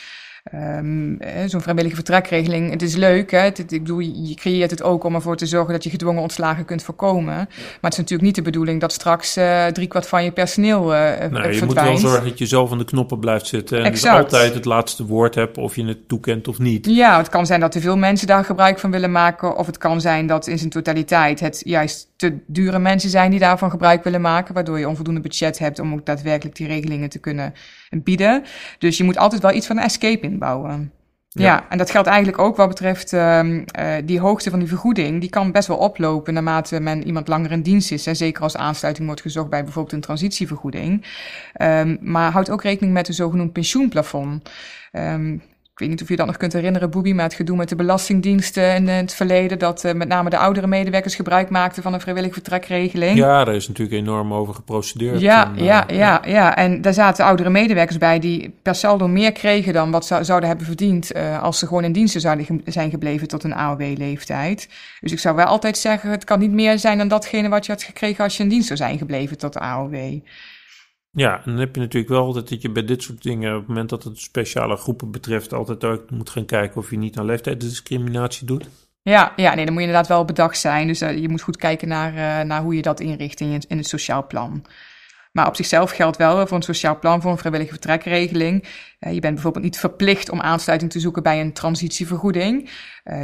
Um, 0.54 1.18
Zo'n 1.46 1.62
vrijwillige 1.62 1.96
vertrekregeling, 1.96 2.72
het 2.72 2.82
is 2.82 2.96
leuk. 2.96 3.32
Hè? 3.32 3.46
ik 3.46 3.68
bedoel, 3.68 4.00
je 4.00 4.36
creëert 4.36 4.72
het 4.72 4.84
ook 4.84 5.04
om 5.04 5.16
ervoor 5.16 5.38
te 5.38 5.46
zorgen 5.46 5.74
dat 5.74 5.84
je 5.84 5.90
gedwongen 5.90 6.22
ontslagen 6.22 6.66
kunt 6.66 6.84
voorkomen. 6.84 7.36
Maar 7.36 7.78
het 7.82 7.92
is 7.92 7.98
natuurlijk 7.98 8.22
niet 8.22 8.36
de 8.36 8.42
bedoeling 8.42 8.82
dat 8.82 8.92
straks 8.92 9.38
uh, 9.38 9.66
driekwart 9.66 10.08
van 10.08 10.24
je 10.24 10.32
personeel 10.32 10.94
uh, 10.94 11.12
verdwijnt. 11.12 11.56
Je 11.56 11.66
moet 11.66 11.74
wel 11.74 11.98
zorgen 11.98 12.28
dat 12.28 12.38
je 12.38 12.46
zelf 12.46 12.72
aan 12.72 12.78
de 12.78 12.86
knoppen 12.86 13.20
blijft 13.20 13.48
zitten. 13.48 13.84
En 13.84 13.92
dus 13.92 14.06
altijd 14.06 14.54
het 14.54 14.66
laatste 14.66 15.06
woord 15.06 15.36
hebt 15.36 15.58
of 15.58 15.76
je 15.76 15.86
het 15.86 16.08
toekent 16.08 16.48
of 16.48 16.60
niet. 16.60 16.86
Ja, 16.86 17.18
het 17.18 17.30
kan 17.30 17.46
zijn 17.46 17.60
dat 17.60 17.72
te 17.72 17.82
veel 17.82 17.98
mensen 17.98 18.28
daar 18.28 18.46
gebruik 18.46 18.80
van 18.80 18.92
willen 18.92 19.12
maken. 19.12 19.58
Of 19.58 19.66
het 19.66 19.78
kan 19.78 20.02
zijn 20.02 20.28
dat 20.28 20.48
in 20.48 20.58
zijn 20.58 20.70
totaliteit 20.70 21.40
het 21.40 21.62
juist 21.66 22.14
te 22.16 22.38
dure 22.48 22.80
mensen 22.80 23.10
zijn 23.10 23.32
die 23.32 23.40
daarvan 23.40 23.70
gebruik 23.70 24.04
willen 24.04 24.22
maken. 24.22 24.54
Waardoor 24.54 24.80
je 24.80 24.88
onvoldoende 24.88 25.22
budget 25.22 25.60
hebt 25.60 25.80
om 25.80 25.94
ook 25.94 26.06
daadwerkelijk 26.06 26.58
die 26.58 26.68
regelingen 26.68 27.10
te 27.10 27.20
kunnen 27.20 27.54
bieden. 28.04 28.44
Dus 28.78 28.98
je 28.98 29.04
moet 29.04 29.18
altijd 29.18 29.42
wel 29.42 29.54
iets 29.54 29.68
van 29.68 29.78
een 29.78 29.84
escape 29.84 30.26
inbouwen. 30.26 30.92
Ja. 31.44 31.66
en 31.70 31.78
dat 31.78 31.92
geldt 31.92 32.08
eigenlijk 32.08 32.40
ook 32.40 32.56
wat 32.56 32.68
betreft 32.68 33.14
uh, 33.14 33.42
die 34.06 34.20
hoogte 34.20 34.50
van 34.50 34.60
die 34.60 34.68
vergoeding. 34.68 35.22
Die 35.22 35.30
kan 35.30 35.52
best 35.52 35.68
wel 35.68 35.78
oplopen 35.78 36.34
naarmate 36.34 36.80
men 36.80 37.06
iemand 37.06 37.28
langer 37.28 37.52
in 37.52 37.62
dienst 37.62 37.92
is. 37.92 38.08
En 38.08 38.16
zeker 38.16 38.44
als 38.44 38.58
aansluiting 38.58 39.06
wordt 39.08 39.22
gezocht 39.22 39.50
bij 39.50 39.64
bijvoorbeeld 39.64 39.94
een 39.94 40.02
transitievergoeding. 40.02 41.06
Um, 41.62 41.98
maar 42.02 42.32
houd 42.32 42.50
ook 42.50 42.64
rekening 42.64 42.94
met 42.94 43.08
een 43.08 43.14
zogenoemd 43.14 43.54
pensioenplafond. 43.54 44.50
Um, 44.92 45.42
ik 45.76 45.82
weet 45.82 45.90
niet 45.90 46.02
of 46.02 46.10
je 46.10 46.16
dat 46.16 46.26
nog 46.26 46.38
kunt 46.38 46.54
herinneren, 46.54 46.90
Boebi, 46.90 47.14
maar 47.14 47.24
het 47.24 47.34
gedoe 47.34 47.58
met 47.58 47.70
de 47.70 47.76
belastingdiensten 47.76 48.76
in 48.76 48.88
het 48.88 49.14
verleden, 49.14 49.60
dat 49.60 49.84
uh, 49.84 49.94
met 49.94 50.08
name 50.08 50.30
de 50.30 50.38
oudere 50.38 50.68
medewerkers 50.68 51.16
gebruik 51.16 51.50
maakten 51.50 51.84
van 51.84 51.94
een 51.94 52.02
vrijwillige 52.02 52.34
vertrekregeling. 52.34 53.18
Ja, 53.18 53.44
daar 53.44 53.56
is 53.56 53.68
natuurlijk 53.68 53.98
enorm 53.98 54.34
over 54.34 54.54
geprocedeerd. 54.54 55.20
Ja, 55.20 55.46
en, 55.46 55.60
uh, 55.60 55.66
ja, 55.66 55.84
ja, 55.88 56.22
ja, 56.26 56.56
En 56.56 56.82
daar 56.82 56.94
zaten 56.94 57.26
oudere 57.26 57.50
medewerkers 57.50 57.98
bij 57.98 58.20
die 58.20 58.56
per 58.62 58.76
saldo 58.76 59.08
meer 59.08 59.32
kregen 59.32 59.74
dan 59.74 59.92
wat 59.92 60.06
ze 60.06 60.24
zouden 60.24 60.50
hebben 60.50 60.66
verdiend 60.66 61.16
uh, 61.16 61.44
als 61.44 61.60
ze 61.60 61.68
gewoon 61.68 61.84
in 61.84 61.92
diensten 61.92 62.22
zouden 62.22 62.46
ge 62.46 62.62
zijn 62.66 62.90
gebleven 62.90 63.28
tot 63.28 63.44
een 63.44 63.56
AOW-leeftijd. 63.56 64.70
Dus 65.00 65.12
ik 65.12 65.20
zou 65.20 65.36
wel 65.36 65.46
altijd 65.46 65.78
zeggen, 65.78 66.10
het 66.10 66.24
kan 66.24 66.40
niet 66.40 66.52
meer 66.52 66.80
zijn 66.80 66.98
dan 66.98 67.08
datgene 67.08 67.50
wat 67.50 67.66
je 67.66 67.72
had 67.72 67.84
gekregen 67.84 68.24
als 68.24 68.38
je 68.38 68.44
in 68.44 68.50
dienst 68.50 68.68
zou 68.68 68.80
zijn 68.80 68.98
gebleven 68.98 69.38
tot 69.38 69.54
de 69.54 69.60
AOW. 69.60 69.96
Ja, 71.16 71.36
en 71.36 71.52
dan 71.52 71.60
heb 71.60 71.76
je 71.76 71.82
natuurlijk 71.82 72.12
wel 72.12 72.24
altijd 72.24 72.50
dat 72.50 72.62
je 72.62 72.70
bij 72.70 72.86
dit 72.86 73.04
soort 73.04 73.24
dingen, 73.24 73.54
op 73.54 73.60
het 73.60 73.68
moment 73.68 73.90
dat 73.90 74.04
het 74.04 74.20
speciale 74.20 74.76
groepen 74.76 75.12
betreft, 75.12 75.54
altijd 75.54 75.84
ook 75.84 76.10
moet 76.10 76.30
gaan 76.30 76.46
kijken 76.46 76.78
of 76.78 76.90
je 76.90 76.98
niet 76.98 77.18
aan 77.18 77.26
leeftijdsdiscriminatie 77.26 78.48
doet. 78.48 78.70
Ja, 79.02 79.34
ja, 79.36 79.54
nee, 79.54 79.66
dan 79.66 79.74
moet 79.74 79.84
je 79.84 79.88
inderdaad 79.88 80.08
wel 80.08 80.26
bedacht 80.26 80.60
zijn. 80.60 80.88
Dus 80.88 81.02
uh, 81.02 81.18
je 81.18 81.30
moet 81.30 81.42
goed 81.42 81.58
kijken 81.58 81.88
naar, 81.88 82.14
uh, 82.14 82.48
naar 82.48 82.62
hoe 82.62 82.76
je 82.76 82.82
dat 82.82 83.00
inricht 83.00 83.40
in, 83.40 83.62
in 83.68 83.78
het 83.78 83.88
sociaal 83.88 84.28
plan. 84.28 84.66
Maar 85.32 85.48
op 85.48 85.56
zichzelf 85.56 85.92
geldt 85.92 86.18
wel 86.18 86.48
voor 86.48 86.58
een 86.58 86.64
sociaal 86.64 87.00
plan, 87.00 87.22
voor 87.22 87.32
een 87.32 87.38
vrijwillige 87.38 87.72
vertrekregeling. 87.72 88.64
Uh, 89.00 89.14
je 89.14 89.20
bent 89.20 89.34
bijvoorbeeld 89.34 89.64
niet 89.64 89.80
verplicht 89.80 90.30
om 90.30 90.42
aansluiting 90.42 90.92
te 90.92 91.00
zoeken 91.00 91.24
bij 91.24 91.42
een 91.42 91.54
transitievergoeding, 91.54 92.70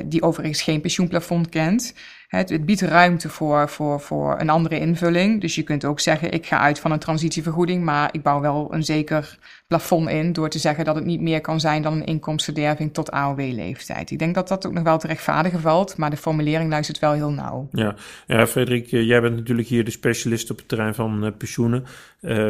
die 0.06 0.22
overigens 0.22 0.62
geen 0.62 0.82
pensioenplafond 0.82 1.50
kent. 1.50 1.94
Het, 2.32 2.66
biedt 2.66 2.82
ruimte 2.82 3.30
voor, 3.30 3.70
voor, 3.70 4.00
voor 4.00 4.40
een 4.40 4.50
andere 4.50 4.80
invulling. 4.80 5.42
Dus 5.42 5.56
je 5.56 5.64
kunt 5.64 5.86
ook 5.86 6.00
zeggen, 6.00 6.32
ik 6.32 6.46
ga 6.46 6.60
uit 6.60 6.80
van 6.80 6.92
een 6.92 7.00
transitievergoeding, 7.00 7.84
maar 7.84 8.10
ik 8.12 8.22
bouw 8.22 8.42
wel 8.42 8.74
een 8.74 8.84
zeker 8.84 9.38
plafond 9.68 10.10
in 10.10 10.34
door 10.34 10.50
te 10.50 10.60
zeggen 10.60 10.86
dat 10.86 10.96
het 10.96 11.06
niet 11.06 11.22
meer 11.22 11.42
kan 11.42 11.60
zijn 11.60 11.82
dan 11.82 11.94
een 11.94 12.06
inkomstenderving 12.06 12.94
tot 12.94 13.12
AOW-leeftijd. 13.12 14.12
Ik 14.12 14.20
denk 14.20 14.36
dat 14.36 14.48
dat 14.48 14.66
ook 14.68 14.74
nog 14.74 14.84
wel 14.84 14.98
te 14.98 15.08
rechtvaardigen 15.08 15.60
valt, 15.60 15.98
maar 15.98 16.10
de 16.10 16.18
formulering 16.18 16.70
luistert 16.70 17.00
wel 17.00 17.12
heel 17.12 17.32
nauw. 17.32 17.68
Ja, 17.72 17.96
ja 18.28 18.48
Frederik, 18.48 18.92
eh, 18.92 19.08
jij 19.08 19.22
bent 19.22 19.36
natuurlijk 19.36 19.68
hier 19.68 19.84
de 19.84 19.92
specialist 19.92 20.52
op 20.52 20.58
het 20.58 20.68
terrein 20.68 20.96
van 20.96 21.34
pensioenen. 21.38 21.86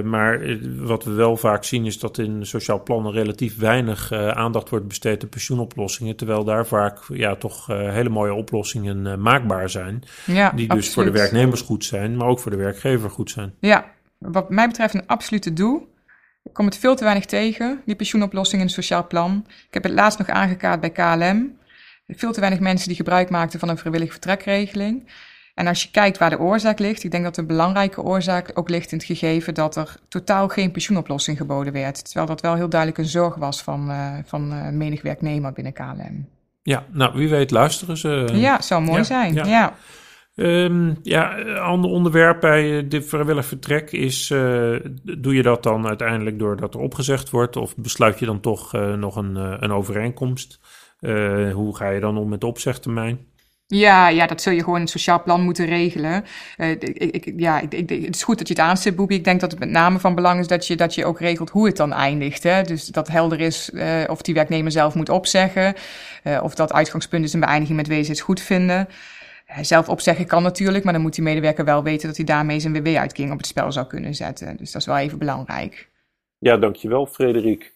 Maar 0.04 0.58
wat 0.78 1.04
we 1.04 1.12
wel 1.12 1.38
vaak 1.38 1.64
zien 1.64 1.86
is 1.86 2.00
dat 2.00 2.18
in 2.18 2.46
sociaal 2.46 2.84
plannen 2.84 3.14
relatief 3.22 3.58
weinig 3.58 4.12
uh, 4.12 4.28
aandacht 4.28 4.70
wordt 4.70 4.88
besteed 4.88 5.24
aan 5.24 5.30
pensioenoplossingen, 5.30 6.16
terwijl 6.16 6.44
daar 6.44 6.68
vaak 6.68 7.00
ja, 7.08 7.36
toch 7.36 7.66
hele 7.68 8.10
mooie 8.10 8.34
oplossingen 8.34 9.22
maakbaar 9.22 9.70
zijn. 9.70 10.04
Ja, 10.26 10.50
die 10.50 10.68
dus 10.68 10.78
absoluut. 10.78 10.94
voor 10.94 11.06
de 11.06 11.20
werknemers 11.20 11.62
goed 11.62 11.86
zijn, 11.86 12.18
maar 12.18 12.28
ook 12.28 12.40
voor 12.40 12.52
de 12.52 12.58
werkgever 12.58 13.10
goed 13.10 13.32
zijn. 13.32 13.54
Ja, 13.60 13.86
wat 14.18 14.50
mij 14.50 14.68
betreft 14.68 14.94
een 14.94 15.08
absolute 15.08 15.54
doel. 15.54 15.90
Ik 16.44 16.54
kom 16.54 16.66
het 16.66 16.78
veel 16.78 16.96
te 16.96 17.04
weinig 17.04 17.26
tegen, 17.26 17.82
die 17.86 17.96
pensioenoplossing 17.96 18.62
in 18.62 18.68
het 18.68 18.76
sociaal 18.76 19.08
plan. 19.08 19.46
Ik 19.48 19.74
heb 19.74 19.84
het 19.84 19.92
laatst 19.92 20.20
nog 20.20 20.28
aangekaart 20.28 20.80
bij 20.80 20.90
KLM. 20.90 21.58
Veel 22.08 22.32
te 22.32 22.40
weinig 22.40 22.60
mensen 22.60 22.88
die 22.88 22.98
gebruik 22.98 23.30
maakten 23.30 23.60
van 23.60 23.70
een 23.70 23.78
vrijwillige 23.78 24.12
vertrekregeling. 24.12 25.10
En 25.56 25.68
als 25.68 25.84
je 25.84 25.92
kijkt 25.92 26.18
waar 26.18 26.30
de 26.30 26.40
oorzaak 26.40 26.80
ligt, 26.80 27.04
ik 27.04 27.12
denk 27.12 27.24
dat 27.24 27.38
een 27.38 27.48
belangrijke 27.48 28.02
oorzaak 28.02 28.52
ook 28.54 28.70
ligt 28.70 28.92
in 28.92 28.98
het 28.98 29.08
gegeven 29.08 29.54
dat 29.54 29.76
er 29.76 29.96
totaal 30.08 30.48
geen 30.48 30.72
pensioenoplossing 30.72 31.38
geboden 31.38 31.74
werd. 31.74 32.04
Terwijl 32.06 32.26
dat 32.26 32.42
wel 32.42 32.56
heel 32.56 32.70
duidelijk 32.70 33.00
een 33.00 33.06
zorg 33.06 33.36
was 33.36 33.62
van, 33.62 33.90
uh, 33.90 34.14
van 34.26 34.54
uh, 34.54 34.70
menig 34.70 35.02
werknemer 35.02 35.54
binnen 35.54 35.74
KLM. 35.74 36.28
Ja, 36.64 36.86
nou 36.92 37.18
wie 37.18 37.30
weet 37.30 37.52
luisteren 37.52 37.98
ze. 37.98 38.30
Ja, 38.34 38.62
zou 38.62 38.84
mooi 38.84 38.98
ja, 38.98 39.04
zijn. 39.04 39.34
Ja. 39.34 39.46
ja. 39.46 39.76
Um, 40.36 40.98
ja, 41.04 41.38
een 41.38 41.58
ander 41.58 41.92
onderwerp 41.92 42.40
bij 42.40 42.78
eh, 42.78 42.90
dit 42.90 43.06
vrijwillig 43.06 43.46
vertrek 43.46 43.92
is: 43.92 44.30
uh, 44.30 44.80
doe 45.18 45.36
je 45.36 45.42
dat 45.42 45.64
dan 45.64 45.88
uiteindelijk 45.88 46.40
doordat 46.40 46.74
er 46.74 46.80
opgezegd 46.80 47.30
wordt, 47.30 47.56
of 47.56 47.76
besluit 47.78 48.20
je 48.20 48.26
dan 48.26 48.40
toch 48.40 48.76
uh, 48.76 48.94
nog 48.94 49.16
een, 49.16 49.36
een 49.36 49.72
overeenkomst? 49.72 50.60
hoe 51.54 51.76
ga 51.76 51.90
je 51.90 52.00
dan 52.00 52.18
om 52.18 52.30
met 52.30 52.42
de 52.42 52.48
opzegtermijn? 52.48 53.20
Ja, 53.74 54.08
ja, 54.08 54.28
dat 54.28 54.42
zul 54.42 54.54
je 54.54 54.64
gewoon 54.64 54.80
in 54.80 54.88
sociaal 54.88 55.24
plan 55.24 55.42
moeten 55.42 55.66
regelen. 55.66 56.26
ik, 56.58 57.26
ik, 57.26 57.34
ja, 57.38 57.60
ik, 57.60 57.90
het 57.90 58.16
is 58.16 58.24
goed 58.24 58.38
dat 58.38 58.48
je 58.48 58.54
het 58.54 58.64
aanstipt, 58.64 58.96
Boebie. 58.96 59.18
Ik 59.18 59.24
denk 59.24 59.40
dat 59.40 59.52
het 59.52 59.60
met 59.60 59.70
name 59.70 60.00
van 60.00 60.16
belang 60.16 60.40
is 60.40 60.48
dat 60.48 60.68
je, 60.68 60.76
dat 60.76 60.96
je 60.96 61.06
ook 61.06 61.20
regelt 61.20 61.50
hoe 61.50 61.66
het 61.66 61.78
dan 61.78 61.94
eindigt. 61.94 62.44
Hè? 62.44 62.64
Dus 62.64 62.86
dat 62.86 63.08
helder 63.08 63.40
is 63.40 63.72
of 64.08 64.22
die 64.22 64.34
werknemer 64.34 64.72
zelf 64.72 64.96
moet 64.96 65.10
opzeggen, 65.10 65.76
of 66.42 66.56
dat 66.56 66.74
uitgangspunt 66.74 67.24
is 67.24 67.34
een 67.34 67.40
beëindiging 67.40 67.78
met 67.78 67.88
WZ's 67.88 68.22
goed 68.22 68.42
vinden. 68.42 68.88
Zelf 69.62 69.90
opzeggen 69.90 70.26
kan 70.26 70.44
natuurlijk, 70.44 70.84
maar 70.84 70.94
dan 70.94 71.02
moet 71.02 71.16
die 71.16 71.24
medewerker 71.24 71.66
wel 71.66 71.84
weten 71.84 72.08
dat 72.08 72.18
hij 72.18 72.26
daarmee 72.26 72.60
zijn 72.60 72.74
WW-uitkering 72.74 73.32
op 73.32 73.38
het 73.38 73.48
spel 73.48 73.72
zou 73.72 73.88
kunnen 73.88 74.16
zetten. 74.16 74.58
Dus 74.58 74.72
dat 74.72 74.82
is 74.82 74.88
wel 74.88 74.98
even 74.98 75.18
belangrijk. 75.18 75.90
Ja, 76.38 76.58
dankjewel 76.58 77.06
Frederik. 77.06 77.74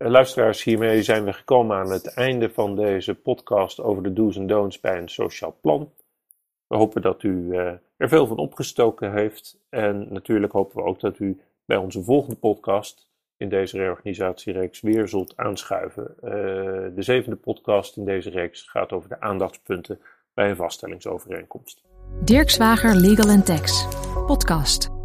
Eh, 0.00 0.08
luisteraars, 0.08 0.62
hiermee 0.62 1.02
zijn 1.02 1.24
we 1.24 1.32
gekomen 1.32 1.76
aan 1.76 1.90
het 1.90 2.14
einde 2.14 2.50
van 2.50 2.76
deze 2.76 3.14
podcast 3.14 3.80
over 3.80 4.02
de 4.02 4.12
do's 4.12 4.36
en 4.36 4.46
don'ts 4.46 4.80
bij 4.80 4.98
een 4.98 5.08
sociaal 5.08 5.56
plan. 5.60 5.92
We 6.66 6.76
hopen 6.76 7.02
dat 7.02 7.22
u 7.22 7.28
uh, 7.28 7.72
er 7.96 8.08
veel 8.08 8.26
van 8.26 8.36
opgestoken 8.36 9.12
heeft. 9.12 9.58
En 9.68 10.06
natuurlijk 10.12 10.52
hopen 10.52 10.76
we 10.76 10.82
ook 10.82 11.00
dat 11.00 11.18
u 11.18 11.40
bij 11.64 11.76
onze 11.76 12.02
volgende 12.02 12.36
podcast 12.36 13.08
in 13.36 13.48
deze 13.48 13.76
reorganisatiereeks 13.76 14.80
weer 14.80 15.08
zult 15.08 15.36
aanschuiven. 15.36 16.14
Uh, 16.24 16.30
de 16.94 17.02
zevende 17.02 17.36
podcast 17.36 17.96
in 17.96 18.04
deze 18.04 18.30
reeks 18.30 18.62
gaat 18.62 18.92
over 18.92 19.08
de 19.08 19.20
aandachtspunten 19.20 20.00
bij 20.34 20.50
een 20.50 20.56
vaststellingsovereenkomst. 20.56 21.82
Dirk 22.24 22.50
Zwager 22.50 22.94
Legal 22.94 23.42
Tax, 23.42 23.86
podcast. 24.26 24.99